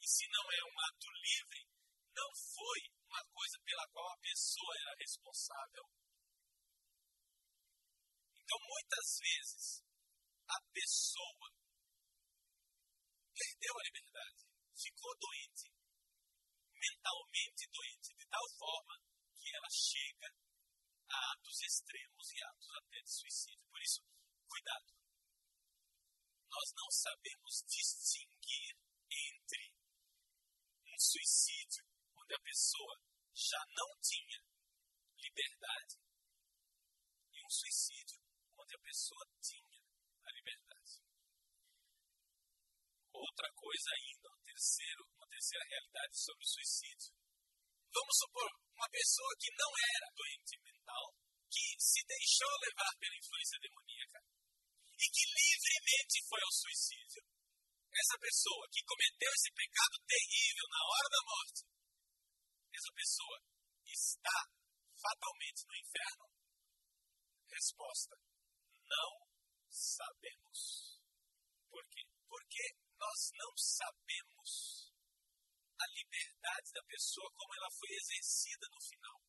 E 0.02 0.06
se 0.06 0.26
não 0.28 0.44
é 0.50 0.60
um 0.66 0.76
ato 0.90 1.08
livre, 1.22 1.62
não 2.10 2.30
foi 2.34 2.80
uma 3.06 3.24
coisa 3.30 3.58
pela 3.64 3.88
qual 3.88 4.10
a 4.12 4.18
pessoa 4.18 4.74
era 4.82 4.96
responsável 4.98 5.86
então, 8.52 8.68
muitas 8.68 9.08
vezes, 9.16 9.82
a 10.44 10.60
pessoa 10.74 11.48
perdeu 13.32 13.72
a 13.78 13.82
liberdade, 13.82 14.44
ficou 14.76 15.16
doente, 15.16 15.72
mentalmente 16.68 17.64
doente, 17.72 18.12
de 18.12 18.26
tal 18.28 18.44
forma 18.58 19.00
que 19.40 19.56
ela 19.56 19.70
chega 19.72 20.28
a 21.08 21.32
atos 21.32 21.62
extremos 21.62 22.28
e 22.28 22.44
atos 22.44 22.70
até 22.76 23.00
de 23.00 23.10
suicídio. 23.10 23.64
Por 23.70 23.80
isso, 23.80 24.04
cuidado. 24.46 24.92
nós 26.50 26.68
não 26.76 26.90
sabemos 26.90 27.64
distinguir 27.64 28.76
entre 29.08 29.71
um 30.92 30.98
suicídio 31.00 31.84
onde 32.14 32.34
a 32.34 32.40
pessoa 32.40 32.94
já 33.32 33.62
não 33.72 33.88
tinha 34.00 34.44
liberdade 35.16 35.96
e 37.32 37.40
um 37.40 37.50
suicídio 37.50 38.20
onde 38.58 38.76
a 38.76 38.80
pessoa 38.84 39.24
tinha 39.40 39.78
a 40.24 40.30
liberdade. 40.36 41.00
Outra 43.12 43.48
coisa 43.56 43.88
ainda, 43.96 44.28
um 44.28 44.42
terceiro, 44.44 45.02
uma 45.16 45.28
terceira 45.28 45.64
realidade 45.64 46.16
sobre 46.16 46.44
o 46.44 46.48
suicídio. 46.48 47.12
Vamos 47.92 48.16
supor 48.16 48.50
uma 48.76 48.88
pessoa 48.88 49.32
que 49.40 49.50
não 49.56 49.72
era 49.96 50.12
doente 50.16 50.56
mental, 50.60 51.16
que 51.48 51.64
se 51.80 52.04
deixou 52.04 52.52
levar 52.68 52.92
pela 53.00 53.16
influência 53.16 53.58
demoníaca 53.60 54.20
e 54.96 55.04
que 55.08 55.24
livremente 55.28 56.28
foi 56.28 56.40
ao 56.40 56.52
suicídio. 56.52 57.22
Essa 57.92 58.18
pessoa 58.18 58.64
que 58.72 58.82
cometeu 58.84 59.30
esse 59.32 59.50
pecado 59.52 59.96
terrível 60.08 60.66
na 60.68 60.82
hora 60.82 61.08
da 61.12 61.22
morte, 61.28 61.62
essa 62.72 62.92
pessoa 62.94 63.36
está 63.84 64.38
fatalmente 64.96 65.66
no 65.68 65.76
inferno? 65.76 66.26
Resposta: 67.52 68.16
não 68.88 69.12
sabemos. 69.68 71.00
Por 71.68 71.84
quê? 71.88 72.02
Porque 72.28 72.64
nós 72.96 73.20
não 73.36 73.52
sabemos 73.56 74.92
a 75.78 75.86
liberdade 75.92 76.72
da 76.72 76.82
pessoa 76.84 77.28
como 77.36 77.54
ela 77.54 77.70
foi 77.76 77.90
exercida 77.92 78.66
no 78.70 78.80
final. 78.80 79.20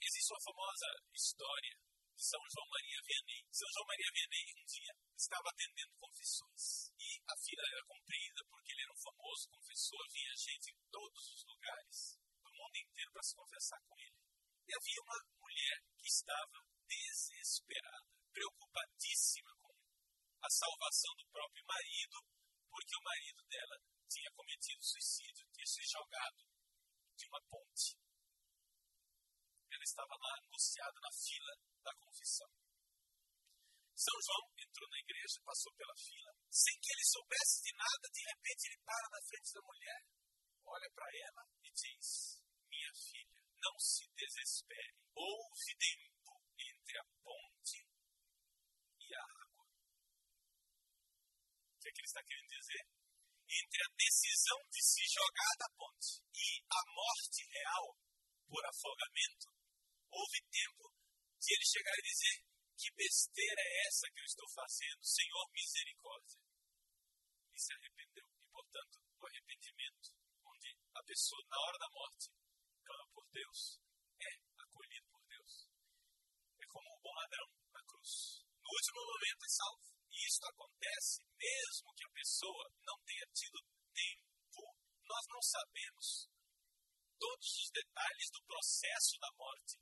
Existe 0.00 0.32
uma 0.32 0.42
famosa 0.42 0.86
história 1.14 1.91
São 2.22 2.38
João 2.54 2.68
Maria 2.70 3.02
Vianney. 3.02 3.42
São 3.50 3.68
João 3.74 3.86
Maria 3.90 4.10
Vianney 4.14 4.54
um 4.54 4.64
dia 4.64 4.94
estava 5.18 5.50
atendendo 5.50 5.98
confissões 5.98 6.94
e 6.94 7.18
a 7.26 7.34
fila 7.34 7.62
era 7.66 7.82
comprida 7.82 8.40
porque 8.46 8.70
ele 8.70 8.82
era 8.82 8.94
um 8.94 9.02
famoso 9.02 9.50
confessor, 9.50 10.06
vinha 10.06 10.34
gente 10.38 10.70
em 10.70 10.78
todos 10.86 11.24
os 11.34 11.42
lugares 11.50 12.14
do 12.38 12.50
mundo 12.54 12.76
inteiro 12.78 13.10
para 13.10 13.26
se 13.26 13.34
confessar 13.34 13.80
com 13.82 13.98
ele. 13.98 14.22
E 14.62 14.70
havia 14.70 15.02
uma 15.02 15.18
mulher 15.34 15.82
que 15.98 16.06
estava 16.06 16.62
desesperada, 16.86 18.06
preocupadíssima 18.30 19.50
com 19.58 19.74
a 20.42 20.50
salvação 20.50 21.10
do 21.18 21.26
próprio 21.26 21.64
marido, 21.66 22.22
porque 22.70 22.96
o 22.98 23.02
marido 23.02 23.42
dela 23.50 23.82
tinha 24.06 24.30
cometido 24.30 24.78
suicídio, 24.78 25.50
tinha 25.50 25.66
se 25.66 25.82
jogado 25.90 26.46
de 27.18 27.26
uma 27.26 27.42
ponte. 27.50 27.98
Ela 29.72 29.84
estava 29.84 30.14
lá 30.20 30.32
angustiada 30.44 31.00
na 31.00 31.12
fila 31.12 31.52
da 31.82 31.94
confissão. 31.96 32.50
São 33.96 34.18
João 34.20 34.44
entrou 34.58 34.88
na 34.90 34.98
igreja, 34.98 35.40
passou 35.44 35.72
pela 35.74 35.96
fila, 35.96 36.32
sem 36.50 36.74
que 36.80 36.92
ele 36.92 37.04
soubesse 37.04 37.62
de 37.62 37.72
nada, 37.76 38.04
de 38.12 38.22
repente 38.26 38.66
ele 38.66 38.80
para 38.84 39.08
na 39.08 39.22
frente 39.22 39.54
da 39.54 39.62
mulher, 39.62 40.00
olha 40.66 40.90
para 40.90 41.08
ela 41.12 41.42
e 41.62 41.70
diz: 41.70 42.42
Minha 42.68 42.92
filha, 42.92 43.40
não 43.62 43.78
se 43.78 44.04
desespere, 44.12 44.98
houve 45.14 45.70
tempo 45.78 46.34
entre 46.58 46.98
a 46.98 47.04
ponte 47.22 47.78
e 48.98 49.14
a 49.14 49.22
água. 49.22 49.64
O 51.70 51.78
que, 51.78 51.88
é 51.88 51.92
que 51.92 52.00
ele 52.00 52.10
está 52.10 52.22
querendo 52.26 52.50
dizer? 52.50 52.82
Entre 53.48 53.80
a 53.84 53.94
decisão 53.96 54.60
de 54.68 54.82
se 54.82 55.02
jogar 55.14 55.54
da 55.58 55.68
ponte 55.76 56.24
e 56.34 56.48
a 56.58 56.80
morte 56.90 57.46
real 57.54 57.86
por 58.48 58.66
afogamento, 58.66 59.61
houve 60.12 60.38
tempo 60.52 60.92
de 61.40 61.54
ele 61.56 61.64
chegar 61.64 61.96
e 61.96 62.02
dizer: 62.02 62.36
Que 62.76 62.88
besteira 62.94 63.60
é 63.60 63.88
essa 63.88 64.06
que 64.12 64.20
eu 64.20 64.28
estou 64.28 64.48
fazendo? 64.52 65.00
Senhor, 65.02 65.44
misericórdia. 65.52 66.38
E 67.52 67.58
se 67.58 67.72
arrependeu. 67.72 68.28
E, 68.40 68.46
portanto, 68.52 68.94
o 69.18 69.26
arrependimento, 69.26 70.08
onde 70.44 70.68
a 70.94 71.02
pessoa, 71.02 71.42
na 71.48 71.58
hora 71.58 71.78
da 71.78 71.88
morte, 71.90 72.30
clama 72.84 73.08
por 73.12 73.26
Deus, 73.32 73.80
é 74.20 74.30
acolhido 74.60 75.06
por 75.08 75.24
Deus. 75.26 75.52
É 76.60 76.66
como 76.68 76.88
o 76.92 77.00
bom 77.00 77.14
ladrão 77.16 77.48
na 77.72 77.82
cruz. 77.84 78.44
No 78.60 78.68
último 78.68 79.00
momento 79.00 79.44
é 79.44 79.48
salvo. 79.48 79.92
E 80.12 80.26
isso 80.28 80.44
acontece 80.44 81.24
mesmo 81.40 81.94
que 81.96 82.04
a 82.04 82.12
pessoa 82.12 82.64
não 82.84 82.96
tenha 83.02 83.26
tido 83.32 83.58
tempo. 83.96 84.60
Nós 85.08 85.24
não 85.28 85.42
sabemos 85.42 86.28
todos 87.18 87.48
os 87.58 87.70
detalhes 87.70 88.30
do 88.30 88.42
processo 88.44 89.18
da 89.18 89.30
morte. 89.38 89.78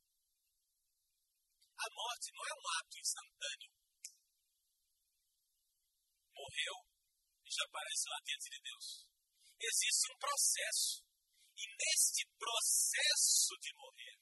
A 1.81 1.89
morte 1.97 2.29
não 2.37 2.45
é 2.45 2.53
um 2.61 2.67
ato 2.77 2.99
instantâneo. 3.01 3.73
Morreu 6.37 6.77
e 7.45 7.49
já 7.51 7.65
aparece 7.65 8.05
lá 8.09 8.19
diante 8.21 8.51
de 8.53 8.61
Deus. 8.61 8.87
Existe 9.61 10.13
um 10.13 10.19
processo. 10.19 11.05
E 11.57 11.65
neste 11.77 12.25
processo 12.37 13.53
de 13.61 13.71
morrer, 13.77 14.17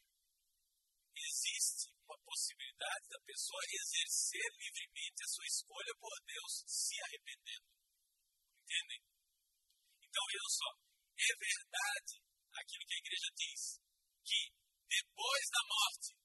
existe 1.15 1.91
uma 2.03 2.19
possibilidade 2.23 3.09
da 3.11 3.21
pessoa 3.27 3.63
exercer 3.71 4.49
livremente 4.59 5.23
a 5.23 5.29
sua 5.29 5.47
escolha 5.47 5.95
por 5.99 6.15
Deus, 6.27 6.53
se 6.67 6.95
arrependendo. 7.03 7.69
Entendem? 8.63 9.03
Então, 10.03 10.23
vejam 10.27 10.51
só, 10.51 10.71
é 11.15 11.31
verdade 11.39 12.15
aquilo 12.59 12.87
que 12.87 12.95
a 12.95 13.03
igreja 13.07 13.31
diz, 13.35 13.63
que 14.27 14.41
depois 14.89 15.45
da 15.51 15.63
morte 15.69 16.19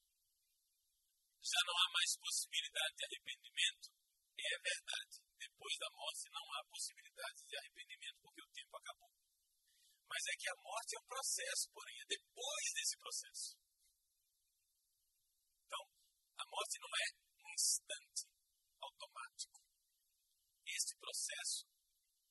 já 1.44 1.60
não 1.68 1.76
há 1.76 1.88
mais 1.92 2.16
possibilidade 2.16 2.96
de 2.96 3.04
arrependimento. 3.04 3.88
É 4.34 4.54
verdade, 4.64 5.14
depois 5.36 5.76
da 5.76 5.90
morte 5.92 6.24
não 6.32 6.46
há 6.54 6.64
possibilidade 6.64 7.38
de 7.44 7.56
arrependimento, 7.56 8.18
porque 8.22 8.42
o 8.42 8.48
tempo 8.48 8.76
acabou. 8.76 9.12
Mas 10.08 10.24
é 10.24 10.36
que 10.40 10.48
a 10.48 10.56
morte 10.56 10.96
é 10.96 11.00
um 11.00 11.06
processo, 11.06 11.70
porém 11.72 12.00
é 12.00 12.04
depois 12.08 12.64
desse 12.72 12.96
processo. 12.96 13.58
Então, 15.68 15.84
a 16.38 16.44
morte 16.48 16.78
não 16.80 16.92
é 16.96 17.06
um 17.44 17.52
instante 17.52 18.24
automático. 18.80 19.60
Este 20.64 20.96
processo, 20.96 21.68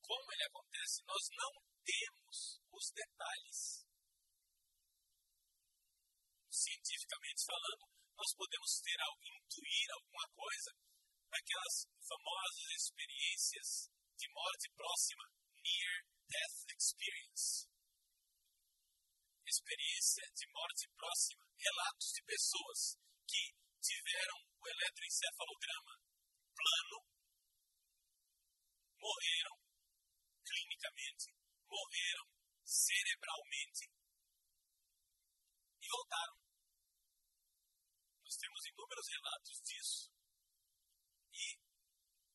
como 0.02 0.32
ele 0.34 0.44
acontece, 0.44 1.04
nós 1.06 1.24
não 1.38 1.54
temos 1.86 2.62
os 2.72 2.92
detalhes. 2.92 3.86
Cientificamente 6.50 7.46
falando, 7.46 7.94
nós 8.16 8.30
podemos 8.38 8.82
ter 8.82 9.00
algo, 9.02 9.24
intuir 9.26 9.88
alguma 9.94 10.28
coisa 10.36 10.72
daquelas 11.30 11.76
famosas 12.06 12.70
experiências 12.78 13.90
de 14.18 14.28
morte 14.30 14.70
próxima, 14.76 15.26
near 15.58 16.06
death 16.30 16.60
experience. 16.78 17.68
Experiência 19.46 20.26
de 20.34 20.46
morte 20.54 20.88
próxima, 20.96 21.46
relatos 21.58 22.08
de 22.14 22.22
pessoas 22.24 22.98
que 23.28 23.44
tiveram 23.82 24.40
o 24.40 24.68
eletroencefalograma 24.68 25.94
plano, 26.54 26.98
morreram 28.98 29.58
clinicamente, 30.46 31.34
morreram 31.68 32.26
cerebralmente 32.64 33.90
e 35.82 35.88
voltaram 35.90 36.43
nós 38.24 38.36
temos 38.40 38.66
inúmeros 38.66 39.08
relatos 39.10 39.62
disso. 39.62 40.12
E 41.34 41.60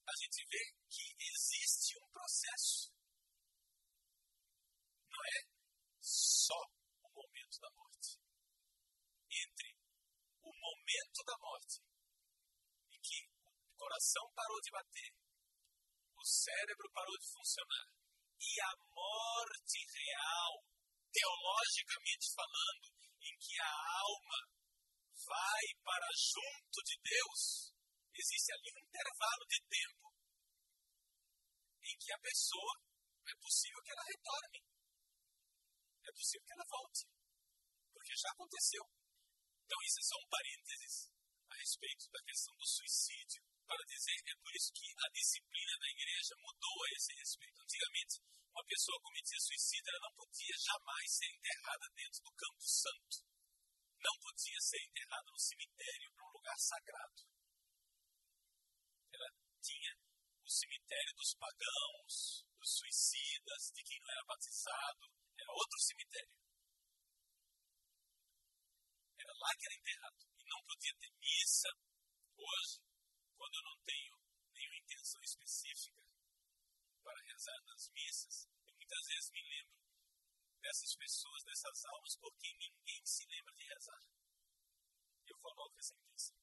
a 0.05 0.13
gente 0.21 0.45
vê 0.49 0.65
que 0.89 1.17
existe 1.19 1.97
um 1.97 2.09
processo. 2.11 2.93
Não 5.09 5.21
é 5.25 5.39
só 6.01 6.61
o 7.03 7.09
momento 7.09 7.57
da 7.61 7.71
morte. 7.73 8.21
Entre 9.33 9.69
o 10.43 10.53
momento 10.53 11.25
da 11.25 11.37
morte 11.41 11.81
em 12.93 13.01
que 13.01 13.19
o 13.45 13.77
coração 13.77 14.25
parou 14.35 14.61
de 14.61 14.71
bater, 14.71 15.13
o 16.17 16.25
cérebro 16.25 16.91
parou 16.93 17.17
de 17.19 17.33
funcionar 17.33 17.89
e 18.41 18.61
a 18.61 18.73
morte 18.95 19.79
real, 19.93 20.65
teologicamente 21.13 22.35
falando, 22.35 22.87
em 23.21 23.37
que 23.39 23.61
a 23.61 23.75
alma 24.03 24.58
vai 25.29 25.65
para 25.85 26.09
junto 26.17 26.79
de 26.89 26.97
Deus, 27.05 27.73
existe 28.17 28.53
ali 28.53 28.69
um 28.73 28.81
intervalo 28.81 29.45
de 29.45 29.61
tempo 29.69 30.07
em 31.85 31.97
que 32.01 32.13
a 32.13 32.19
pessoa 32.19 32.75
é 33.29 33.35
possível 33.37 33.81
que 33.85 33.93
ela 33.93 34.09
retorne. 34.09 34.59
É 36.09 36.13
possível 36.13 36.45
que 36.49 36.53
ela 36.57 36.69
volte. 36.69 37.05
Porque 37.93 38.17
já 38.17 38.31
aconteceu. 38.33 38.85
Então, 39.65 39.79
isso 39.85 40.01
é 40.01 40.05
só 40.09 40.17
um 40.17 40.29
parênteses 40.33 40.95
a 41.49 41.55
respeito 41.61 42.09
da 42.09 42.25
questão 42.25 42.57
do 42.57 42.67
suicídio, 42.67 43.43
para 43.69 43.85
dizer 43.85 44.17
é 44.17 44.37
por 44.41 44.53
isso 44.57 44.73
que 44.73 44.89
a 44.97 45.09
disciplina 45.13 45.75
da 45.77 45.89
igreja 45.93 46.35
mudou 46.41 46.77
a 46.85 46.91
esse 46.97 47.13
respeito. 47.21 47.61
Antigamente, 47.61 48.21
uma 48.49 48.65
pessoa 48.65 49.05
cometia 49.05 49.41
suicídio, 49.41 49.89
ela 49.93 50.09
não 50.09 50.15
podia 50.17 50.57
jamais 50.57 51.09
ser 51.13 51.29
enterrada 51.29 51.87
dentro 51.95 52.21
do 52.25 52.33
campo 52.33 52.65
santo 52.65 53.38
não 53.99 54.15
podia 54.21 54.61
ser 54.61 54.79
enterrado 54.85 55.31
no 55.31 55.39
cemitério, 55.39 56.13
num 56.17 56.31
lugar 56.31 56.59
sagrado. 56.59 57.23
Ela 59.13 59.31
tinha 59.61 59.93
o 60.43 60.51
cemitério 60.51 61.15
dos 61.15 61.35
pagãos, 61.35 62.47
dos 62.59 62.71
suicidas, 62.79 63.73
de 63.75 63.83
quem 63.83 63.99
não 64.01 64.11
era 64.11 64.25
batizado. 64.25 65.11
Era 65.39 65.53
outro 65.53 65.79
cemitério. 65.81 66.33
Era 69.19 69.33
lá 69.35 69.51
que 69.59 69.67
era 69.67 69.79
enterrado. 69.79 70.19
E 70.39 70.45
não 70.45 70.65
podia 70.65 70.95
ter 70.99 71.13
missa 71.19 71.69
hoje, 72.37 72.81
quando 73.37 73.55
eu 73.55 73.65
não 73.65 73.79
tenho 73.85 74.15
nenhuma 74.55 74.79
intenção 74.79 75.21
específica 75.23 76.03
para 77.03 77.21
rezar 77.23 77.61
nas 77.67 77.91
missas. 77.91 78.49
Eu 78.67 78.75
muitas 78.75 79.07
vezes 79.07 79.31
me 79.31 79.43
lembro 79.43 79.88
dessas 80.61 80.95
pessoas, 80.97 81.45
dessas 81.45 81.85
almas, 81.87 82.17
porque 82.17 82.49
ninguém 82.55 83.03
se 83.05 83.25
lembra 83.27 83.55
de 83.55 83.65
rezar. 83.65 84.03
Eu 85.27 85.39
coloco 85.39 85.79
essa 85.79 85.95
intenção. 85.95 86.37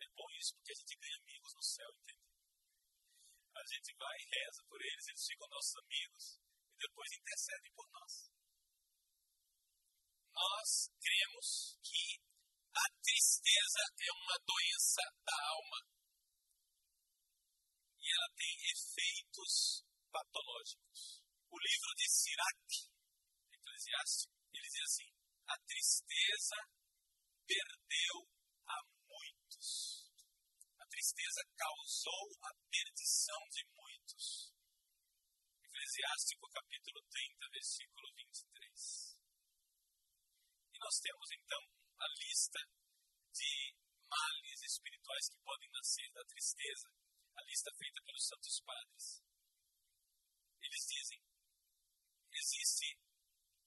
É 0.00 0.08
bom 0.14 0.26
isso, 0.38 0.54
porque 0.56 0.72
a 0.72 0.76
gente 0.76 0.96
ganha 0.96 1.16
amigos 1.16 1.54
no 1.54 1.62
céu, 1.62 1.90
entende? 1.96 2.26
A 3.56 3.66
gente 3.66 3.94
vai 3.96 4.16
e 4.18 4.28
reza 4.30 4.62
por 4.68 4.80
eles, 4.80 5.08
eles 5.08 5.26
ficam 5.26 5.48
nossos 5.48 5.76
amigos 5.76 6.40
e 6.70 6.76
depois 6.76 7.12
intercedem 7.12 7.72
por 7.72 7.88
nós. 7.90 8.30
Nós 10.32 10.90
cremos 11.00 11.78
que 11.82 12.20
a 12.76 12.86
tristeza 13.02 13.82
é 13.98 14.12
uma 14.12 14.38
doença 14.44 15.02
da 15.24 15.38
alma 15.48 15.96
e 17.98 18.12
ela 18.14 18.28
tem 18.36 18.54
efeitos 18.70 19.84
patológicos. 20.12 21.25
O 21.50 21.58
livro 21.58 21.94
de 21.96 22.06
Sirac, 22.10 22.90
Eclesiástico, 23.52 24.34
ele 24.52 24.68
diz 24.68 24.82
assim: 24.82 25.10
a 25.46 25.58
tristeza 25.58 26.56
perdeu 27.46 28.16
a 28.66 28.76
muitos. 29.06 30.10
A 30.78 30.86
tristeza 30.86 31.42
causou 31.56 32.26
a 32.42 32.50
perdição 32.68 33.38
de 33.50 33.62
muitos. 33.74 34.52
Eclesiástico 35.62 36.50
capítulo 36.50 37.00
30, 37.10 37.48
versículo 37.52 38.12
23. 38.16 39.16
E 40.74 40.78
nós 40.78 40.98
temos 40.98 41.30
então 41.30 41.62
a 41.98 42.06
lista 42.26 42.58
de 43.32 43.76
males 44.10 44.62
espirituais 44.62 45.28
que 45.30 45.38
podem 45.44 45.70
nascer 45.70 46.10
da 46.12 46.24
tristeza, 46.24 46.88
a 47.36 47.42
lista 47.44 47.70
feita 47.78 48.02
pelos 48.02 48.26
santos 48.26 48.60
padres. 48.66 49.22
Eles 50.60 50.86
dizem: 50.86 51.25
existe 52.36 52.98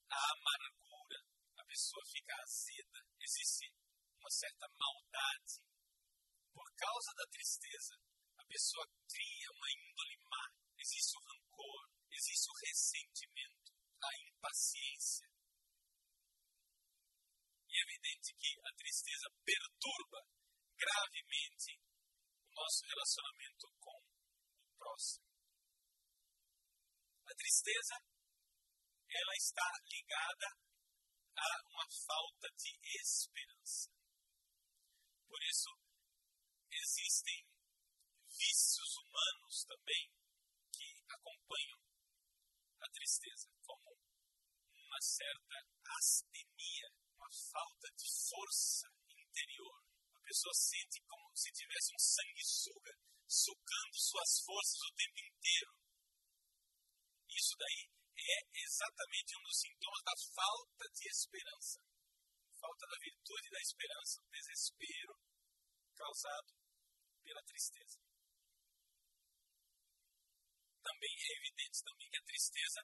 a 0.10 0.20
amargura, 0.34 1.20
a 1.58 1.64
pessoa 1.66 2.04
fica 2.06 2.34
azeda, 2.42 3.00
existe 3.20 3.74
uma 4.20 4.30
certa 4.30 4.68
maldade. 4.78 5.62
Por 6.54 6.68
causa 6.76 7.14
da 7.16 7.26
tristeza, 7.32 7.96
a 8.38 8.46
pessoa 8.46 8.86
cria 9.08 9.50
uma 9.54 9.70
índole 9.70 10.18
má, 10.30 10.46
existe 10.78 11.18
o 11.18 11.22
rancor, 11.22 11.90
existe 12.12 12.48
o 12.50 12.60
ressentimento, 12.66 13.72
a 14.02 14.10
impaciência. 14.30 15.28
E 17.70 17.74
é 17.78 17.82
evidente 17.82 18.34
que 18.36 18.60
a 18.66 18.74
tristeza 18.74 19.30
perturba 19.46 20.20
gravemente 20.78 21.78
o 21.78 22.54
nosso 22.56 22.86
relacionamento 22.86 23.66
com 23.80 23.98
o 23.98 24.78
próximo. 24.78 25.26
A 27.26 27.34
tristeza 27.36 27.96
ela 29.10 29.36
está 29.36 29.70
ligada 29.86 30.48
a 31.36 31.50
uma 31.66 31.88
falta 32.06 32.48
de 32.56 32.78
esperança. 33.02 33.90
Por 35.28 35.42
isso, 35.44 35.70
existem 36.72 37.46
vícios 38.30 38.92
humanos 38.98 39.66
também 39.66 40.12
que 40.72 40.88
acompanham 41.10 41.80
a 42.82 42.88
tristeza, 42.92 43.50
como 43.66 43.98
uma 44.76 45.02
certa 45.02 45.58
astenia, 45.98 46.88
uma 47.18 47.30
falta 47.52 47.88
de 47.98 48.08
força 48.30 48.88
interior. 49.10 49.84
A 50.16 50.20
pessoa 50.22 50.54
sente 50.54 51.02
como 51.08 51.36
se 51.36 51.52
tivesse 51.52 51.94
um 51.94 52.00
sanguessuga 52.00 52.94
sugando 53.28 53.94
suas 53.94 54.42
forças 54.46 54.82
o 54.82 54.96
tempo 54.96 55.20
inteiro. 55.20 55.74
Isso 57.30 57.56
daí 57.58 57.90
é 58.20 58.40
exatamente 58.54 59.38
um 59.38 59.44
dos 59.44 59.60
sintomas 59.60 60.04
da 60.04 60.16
falta 60.36 60.86
de 60.92 61.08
esperança. 61.08 61.80
Falta 62.60 62.86
da 62.88 62.98
virtude 63.00 63.50
da 63.50 63.60
esperança, 63.60 64.22
o 64.22 64.30
desespero 64.30 65.16
causado 65.96 66.54
pela 67.24 67.44
tristeza. 67.44 68.00
Também 70.84 71.16
é 71.16 71.38
evidente 71.38 71.84
também 71.84 72.10
que 72.10 72.18
a 72.18 72.24
tristeza 72.24 72.82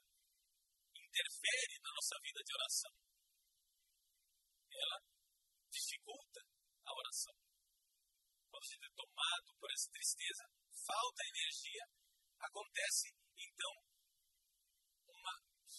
interfere 0.94 1.80
na 1.82 1.90
nossa 1.92 2.16
vida 2.22 2.40
de 2.44 2.54
oração. 2.54 2.92
Ela 4.70 4.98
dificulta 5.70 6.40
a 6.84 6.92
oração. 6.92 7.34
Quando 8.50 8.64
a 8.64 8.68
gente 8.68 8.86
é 8.86 8.94
tomado 8.96 9.56
por 9.58 9.70
essa 9.72 9.90
tristeza, 9.90 10.44
falta 10.86 11.22
energia, 11.24 11.84
acontece 12.40 13.12
então 13.36 13.85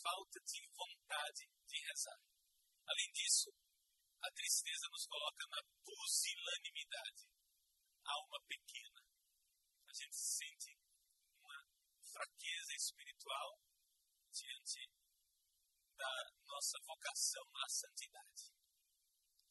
falta 0.01 0.39
de 0.45 0.61
vontade 0.75 1.49
de 1.65 1.77
rezar. 1.81 2.19
Além 2.87 3.11
disso, 3.11 3.49
a 4.21 4.31
tristeza 4.31 4.87
nos 4.91 5.05
coloca 5.07 5.45
na 5.49 5.61
pusilanimidade, 5.83 7.27
alma 8.03 8.39
pequena. 8.47 9.01
A 9.87 9.93
gente 9.93 10.15
sente 10.15 10.77
uma 11.41 11.59
fraqueza 12.01 12.73
espiritual 12.75 13.59
diante 14.31 14.89
da 15.97 16.31
nossa 16.45 16.77
vocação 16.85 17.43
à 17.55 17.69
santidade. 17.69 18.53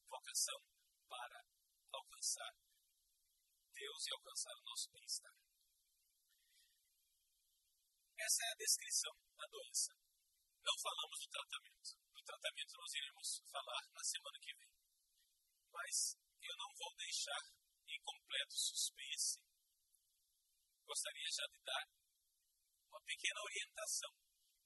Vocação 0.08 0.60
para 1.08 1.44
alcançar 1.92 2.54
Deus 3.72 4.06
e 4.06 4.12
alcançar 4.14 4.54
o 4.56 4.64
nosso 4.64 4.90
bem-estar. 4.92 5.36
Essa 8.18 8.44
é 8.44 8.52
a 8.52 8.56
descrição 8.56 9.14
da 9.36 9.46
doença 9.46 10.06
não 10.66 10.76
falamos 10.82 11.18
do 11.20 11.28
tratamento. 11.30 11.90
Do 12.10 12.22
tratamento 12.22 12.76
nós 12.76 12.94
iremos 12.94 13.28
falar 13.46 13.82
na 13.94 14.02
semana 14.02 14.38
que 14.42 14.54
vem. 14.54 14.72
Mas 15.70 16.18
eu 16.42 16.56
não 16.56 16.74
vou 16.74 16.92
deixar 16.96 17.42
em 17.86 18.00
completo 18.02 18.54
suspense. 18.54 19.38
Gostaria 20.84 21.30
já 21.30 21.46
de 21.46 21.60
dar 21.62 21.86
uma 22.90 23.00
pequena 23.02 23.40
orientação, 23.42 24.10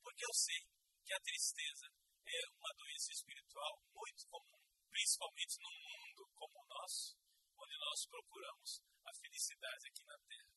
porque 0.03 0.25
eu 0.25 0.33
sei 0.33 0.61
que 1.05 1.13
a 1.13 1.21
tristeza 1.21 1.87
é 2.25 2.41
uma 2.57 2.73
doença 2.77 3.13
espiritual 3.13 3.83
muito 3.93 4.27
comum, 4.29 4.61
principalmente 4.89 5.61
num 5.61 5.77
mundo 5.85 6.31
como 6.35 6.61
o 6.61 6.69
nosso, 6.69 7.17
onde 7.59 7.77
nós 7.77 8.07
procuramos 8.07 8.83
a 9.05 9.13
felicidade 9.15 9.89
aqui 9.89 10.05
na 10.05 10.19
Terra. 10.19 10.51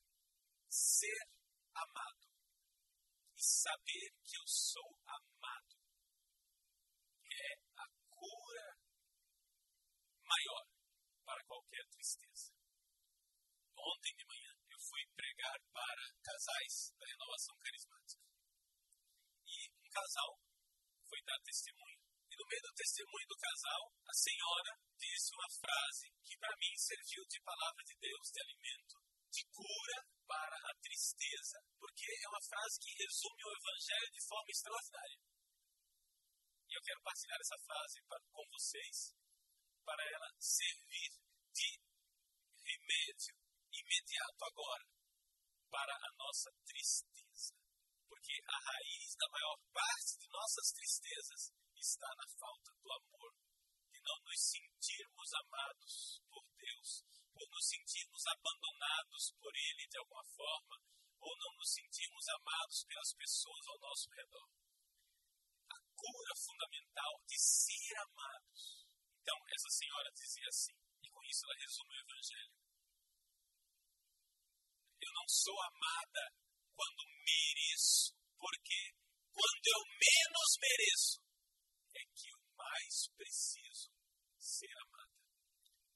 Ser 0.69 1.27
amado 1.73 2.32
e 3.35 3.41
saber 3.41 4.09
que 4.23 4.37
eu 4.37 4.47
sou 4.47 4.99
amado 5.05 5.75
é 7.31 7.49
a 7.77 7.85
cura 8.09 8.77
maior 10.23 10.63
para 11.25 11.43
qualquer 11.45 11.85
tristeza. 11.89 12.53
Ontem 13.75 14.15
de 14.15 14.25
manhã 14.25 14.53
eu 14.69 14.79
fui 14.79 15.03
pregar 15.15 15.57
para 15.71 16.03
casais 16.23 16.93
da 16.97 17.05
renovação 17.05 17.55
carismática. 17.57 18.23
E 19.45 19.69
um 19.81 19.89
casal 19.89 20.39
foi 21.09 21.19
dar 21.25 21.39
testemunho. 21.43 21.99
E 22.31 22.35
no 22.35 22.47
meio 22.47 22.61
do 22.61 22.73
testemunho 22.73 23.27
do 23.27 23.37
casal, 23.37 23.93
a 24.07 24.13
senhora 24.13 24.71
disse 24.97 25.35
uma 25.35 25.49
frase 25.49 26.07
que 26.23 26.37
para 26.37 26.57
mim 26.57 26.73
serviu 26.77 27.23
de 27.27 27.41
palavra 27.41 27.83
de 27.83 27.95
Deus, 27.99 28.31
de 28.31 28.41
alimento, 28.41 28.95
de 29.29 29.43
cura 29.51 30.12
para 30.27 30.55
a 30.55 30.73
tristeza, 30.81 31.57
porque 31.79 32.05
é 32.09 32.27
uma 32.29 32.41
frase 32.41 32.79
que 32.79 32.91
resume 33.03 33.43
o 33.43 33.55
Evangelho 33.57 34.11
de 34.11 34.27
forma 34.27 34.49
extraordinária. 34.49 35.19
E 36.69 36.73
eu 36.73 36.81
quero 36.81 37.01
partilhar 37.01 37.39
essa 37.39 37.57
frase 37.65 38.01
com 38.31 38.45
vocês, 38.49 39.15
para 39.85 40.03
ela 40.03 40.29
servir 40.39 41.11
de 41.53 41.69
remédio 42.63 43.35
imediato 43.71 44.45
agora 44.45 44.85
para 45.69 45.93
a 45.93 46.11
nossa 46.17 46.49
tristeza. 46.65 47.53
Porque 48.07 48.33
a 48.45 48.57
raiz 48.57 49.15
da 49.15 49.27
maior 49.29 49.57
parte 49.73 50.17
de 50.17 50.27
nossas 50.29 50.71
tristezas 50.71 51.51
está 51.75 52.07
na 52.15 52.27
falta 52.39 52.71
do 52.81 52.91
amor, 52.93 53.33
de 53.91 53.99
não 54.01 54.17
nos 54.23 54.39
sentirmos 54.39 55.33
amados 55.33 56.21
por 56.29 56.43
Deus, 56.55 57.03
por 57.33 57.49
nos 57.49 57.65
sentirmos 57.67 58.23
abandonados 58.27 59.33
por 59.41 59.51
Ele 59.53 59.87
de 59.89 59.97
alguma 59.97 60.23
forma, 60.23 60.75
ou 61.19 61.33
não 61.37 61.51
nos 61.57 61.73
sentirmos 61.73 62.25
amados 62.29 62.85
pelas 62.85 63.13
pessoas 63.13 63.67
ao 63.67 63.79
nosso 63.79 64.09
redor. 64.11 64.49
A 65.69 65.79
cura 65.95 66.33
fundamental 66.37 67.13
de 67.25 67.37
ser 67.39 67.95
amados. 67.97 68.85
Então, 69.21 69.37
essa 69.49 69.69
senhora 69.69 70.11
dizia 70.13 70.47
assim, 70.47 70.75
e 71.01 71.09
com 71.09 71.23
isso 71.23 71.45
ela 71.45 71.59
resume 71.59 71.95
o 71.95 72.01
Evangelho. 72.03 72.55
Eu 75.01 75.11
não 75.13 75.27
sou 75.27 75.57
amada 75.61 76.23
quando 76.75 77.11
mereço, 77.23 78.15
porque 78.37 78.93
quando 79.31 79.65
eu 79.67 79.81
menos 79.97 80.49
mereço, 80.59 81.19
é 81.95 82.01
que 82.13 82.29
eu 82.29 82.39
mais 82.55 83.07
preciso 83.17 83.91
ser 84.37 84.71
amada. 84.77 85.02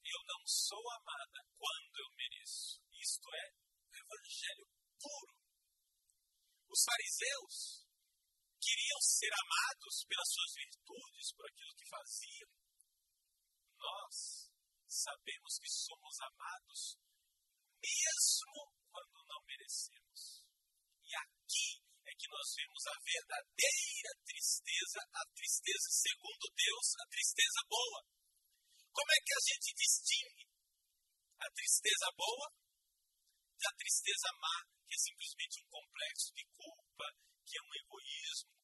Eu 0.08 0.22
não 0.24 0.42
sou 0.48 0.84
amada 0.92 1.40
quando 1.58 1.96
eu 2.00 2.10
mereço. 2.16 2.80
Isto 2.96 3.28
é 3.36 3.46
o 3.52 3.96
evangelho 3.96 4.68
puro. 5.00 5.36
Os 6.70 6.84
fariseus 6.84 7.88
queriam 8.60 9.02
ser 9.02 9.32
amados 9.32 10.06
pelas 10.08 10.30
suas 10.32 10.54
virtudes, 10.56 11.34
por 11.36 11.46
aquilo 11.48 11.76
que 11.76 11.90
faziam. 11.90 12.52
Nós 13.78 14.52
sabemos 14.88 15.60
que 15.60 15.70
somos 15.70 16.16
amados 16.22 16.98
mesmo 17.82 18.72
quando 18.92 19.24
não 19.28 19.42
merecemos. 19.46 20.44
E 21.04 21.12
aqui 21.16 21.84
é 22.08 22.12
que 22.16 22.28
nós 22.32 22.48
vemos 22.56 22.84
a 22.88 22.96
verdadeira 23.04 24.12
tristeza, 24.26 25.00
a 25.14 25.24
tristeza 25.36 25.88
segundo 25.92 26.46
Deus, 26.56 26.88
a 27.00 27.06
tristeza 27.08 27.62
boa. 27.70 28.17
Como 28.98 29.12
é 29.14 29.20
que 29.22 29.34
a 29.38 29.42
gente 29.46 29.78
distingue 29.78 30.50
a 31.38 31.48
tristeza 31.54 32.10
boa 32.18 32.50
da 33.62 33.72
tristeza 33.78 34.28
má, 34.42 34.58
que 34.90 34.96
é 34.96 34.98
simplesmente 34.98 35.62
um 35.62 35.70
complexo 35.70 36.34
de 36.34 36.44
culpa, 36.50 37.06
que 37.46 37.60
é 37.60 37.62
um 37.62 37.76
egoísmo? 37.78 38.58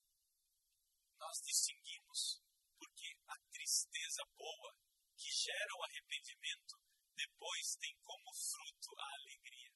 Nós 1.19 1.37
distinguimos 1.45 2.41
porque 2.79 3.13
a 3.27 3.37
tristeza 3.53 4.23
boa, 4.33 4.73
que 5.15 5.29
gera 5.29 5.69
o 5.77 5.83
arrependimento, 5.83 6.81
depois 7.13 7.77
tem 7.77 7.95
como 8.01 8.33
fruto 8.33 8.89
a 8.97 9.13
alegria. 9.13 9.71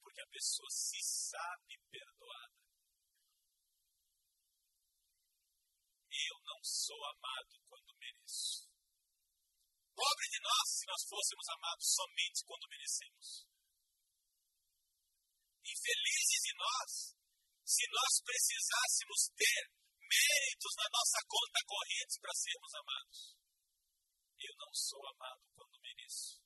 Porque 0.00 0.22
a 0.22 0.32
pessoa 0.32 0.70
se 0.70 1.02
sabe 1.04 1.76
perdoada. 1.92 2.56
Eu 6.08 6.40
não 6.40 6.64
sou 6.64 7.04
amado 7.04 7.60
quando 7.68 7.98
mereço. 8.00 8.67
Pobre 9.98 10.26
de 10.30 10.38
nós 10.46 10.66
se 10.78 10.86
nós 10.86 11.02
fôssemos 11.10 11.46
amados 11.58 11.86
somente 11.90 12.44
quando 12.46 12.70
merecemos. 12.70 13.50
Infelizes 15.58 16.40
de 16.46 16.54
nós 16.54 16.90
se 17.66 17.84
nós 17.90 18.12
precisássemos 18.22 19.20
ter 19.34 19.62
méritos 19.98 20.74
na 20.78 20.88
nossa 20.94 21.18
conta 21.26 21.58
corrente 21.66 22.14
para 22.22 22.38
sermos 22.38 22.72
amados. 22.78 23.18
Eu 24.38 24.54
não 24.54 24.72
sou 24.72 25.02
amado 25.02 25.42
quando 25.50 25.82
mereço. 25.82 26.38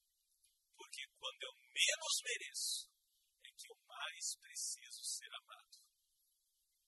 Porque 0.73 1.05
quando 1.21 1.43
eu 1.45 1.53
menos 1.77 2.15
mereço, 2.25 2.89
é 3.45 3.51
que 3.53 3.69
eu 3.69 3.77
mais 3.85 4.33
preciso 4.41 5.05
ser 5.05 5.29
amado. 5.29 5.77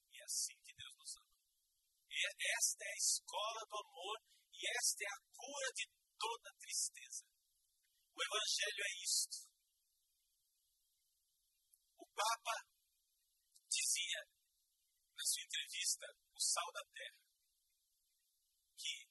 E 0.09 0.17
é 0.17 0.25
assim 0.25 0.57
que 0.65 0.73
Deus 0.73 0.97
nos 0.97 1.13
ama. 1.21 1.37
E 2.09 2.19
esta 2.57 2.85
é 2.85 2.89
a 2.89 3.03
escola 3.05 3.61
do 3.69 3.77
amor 3.85 4.17
e 4.49 4.65
esta 4.81 5.05
é 5.05 5.09
a 5.13 5.21
cura 5.37 5.71
de 5.77 6.04
toda 6.25 6.57
tristeza. 6.57 7.25
O 8.17 8.19
Evangelho 8.25 8.81
é 8.81 8.93
isto. 9.05 9.37
O 11.99 12.07
Papa 12.17 12.57
dizia 13.69 14.25
na 15.13 15.25
sua 15.25 15.43
entrevista, 15.45 16.07
O 16.33 16.41
Sal 16.41 16.73
da 16.73 16.81
Terra, 16.95 17.21
que 18.81 19.05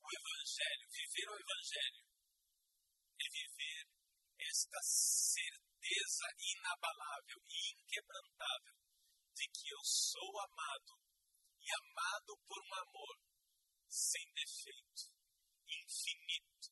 o 0.00 0.08
Evangelho, 0.08 0.88
viver 0.88 1.28
o 1.28 1.36
Evangelho, 1.36 2.02
é 3.20 3.26
viver 3.28 3.84
esta 4.40 4.80
certeza 4.80 6.26
inabalável 6.40 7.38
e 7.44 7.76
inquebrantável 7.76 8.74
de 9.36 9.44
que 9.52 9.68
eu 9.68 9.84
sou 9.84 10.32
amado 10.48 10.96
e 11.60 11.68
amado 11.76 12.40
por 12.48 12.58
um 12.64 12.74
amor 12.88 13.16
sem 13.88 14.24
defeito, 14.32 15.14
infinito, 15.68 16.70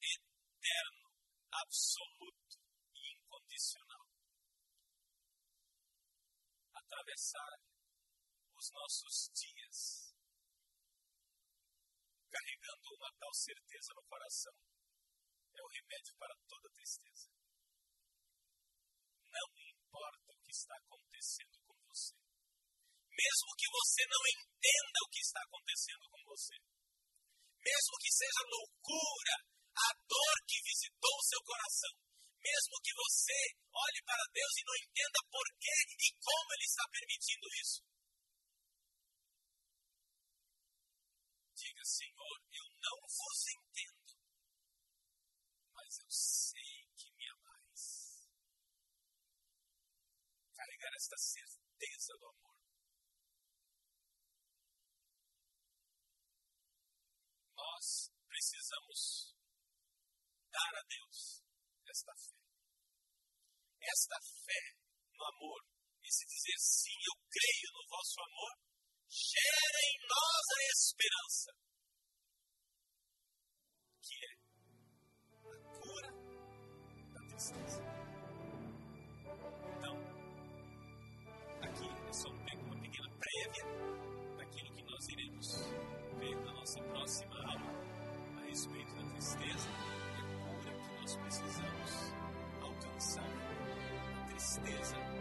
eterno, 0.00 1.10
absoluto 1.50 2.58
e 2.94 3.12
incondicional. 3.14 4.06
Atravessar 6.74 7.60
os 8.56 8.70
nossos 8.72 9.30
dias 9.34 10.12
carregando 12.32 12.94
uma 12.96 13.12
tal 13.18 13.34
certeza 13.34 13.92
no 13.94 14.02
coração 14.08 14.54
é 15.52 15.62
o 15.62 15.68
remédio 15.68 16.14
para 16.16 16.34
toda 16.48 16.72
tristeza. 16.72 17.28
Não 19.28 19.48
importa 19.58 20.32
o 20.32 20.40
que 20.40 20.50
está 20.50 20.74
acontecendo 20.76 21.58
com 21.66 21.76
você. 21.88 22.16
Mesmo 23.12 23.56
que 23.56 23.68
você 23.68 24.02
não 24.08 24.22
entenda 24.32 24.98
o 25.04 25.10
que 25.10 25.20
está 25.20 25.40
acontecendo 25.44 26.08
com 26.08 26.24
você. 26.24 26.71
Mesmo 27.62 27.94
que 28.02 28.10
seja 28.10 28.50
loucura 28.50 29.36
a 29.72 29.88
dor 30.10 30.36
que 30.46 30.58
visitou 30.66 31.14
o 31.14 31.26
seu 31.26 31.40
coração. 31.46 31.94
Mesmo 32.42 32.74
que 32.82 32.92
você 32.94 33.38
olhe 33.70 34.02
para 34.02 34.24
Deus 34.34 34.52
e 34.58 34.66
não 34.66 34.76
entenda 34.82 35.20
por 35.30 35.46
que 35.62 35.78
e 35.94 36.08
como 36.18 36.52
Ele 36.54 36.66
está 36.66 36.84
permitindo 36.90 37.46
isso. 37.62 37.80
Diga, 41.54 41.84
Senhor, 41.84 42.36
eu 42.50 42.66
não 42.82 42.98
vos 43.06 43.40
entendo, 43.54 44.18
mas 45.70 45.98
eu 46.02 46.10
sei 46.10 46.82
que 46.98 47.14
me 47.14 47.28
amais. 47.30 48.26
Carregar 50.50 50.92
esta 50.98 51.16
certeza 51.16 52.18
do 52.18 52.26
amor. 52.26 52.51
Nós 57.82 58.12
precisamos 58.28 59.34
dar 60.52 60.72
a 60.78 60.82
Deus 60.86 61.42
esta 61.90 62.12
fé. 62.14 62.38
Esta 63.82 64.16
fé 64.46 64.78
no 65.18 65.24
amor. 65.24 65.66
E 66.00 66.12
se 66.12 66.24
dizer 66.26 66.58
sim, 66.60 66.94
eu 67.10 67.16
creio 67.28 67.72
no 67.74 67.88
vosso 67.88 68.20
amor, 68.20 68.54
gera 69.10 69.78
em 69.82 69.98
nós 70.06 70.44
a 70.54 70.62
esperança, 70.70 71.50
que 74.00 74.14
é 74.14 74.30
a 74.30 75.80
cura 75.80 76.10
da 77.12 77.20
tristeza. 77.26 78.01
Tristeza 94.60 94.62
e 94.66 94.70
do 94.70 94.82
espírito 94.82 95.11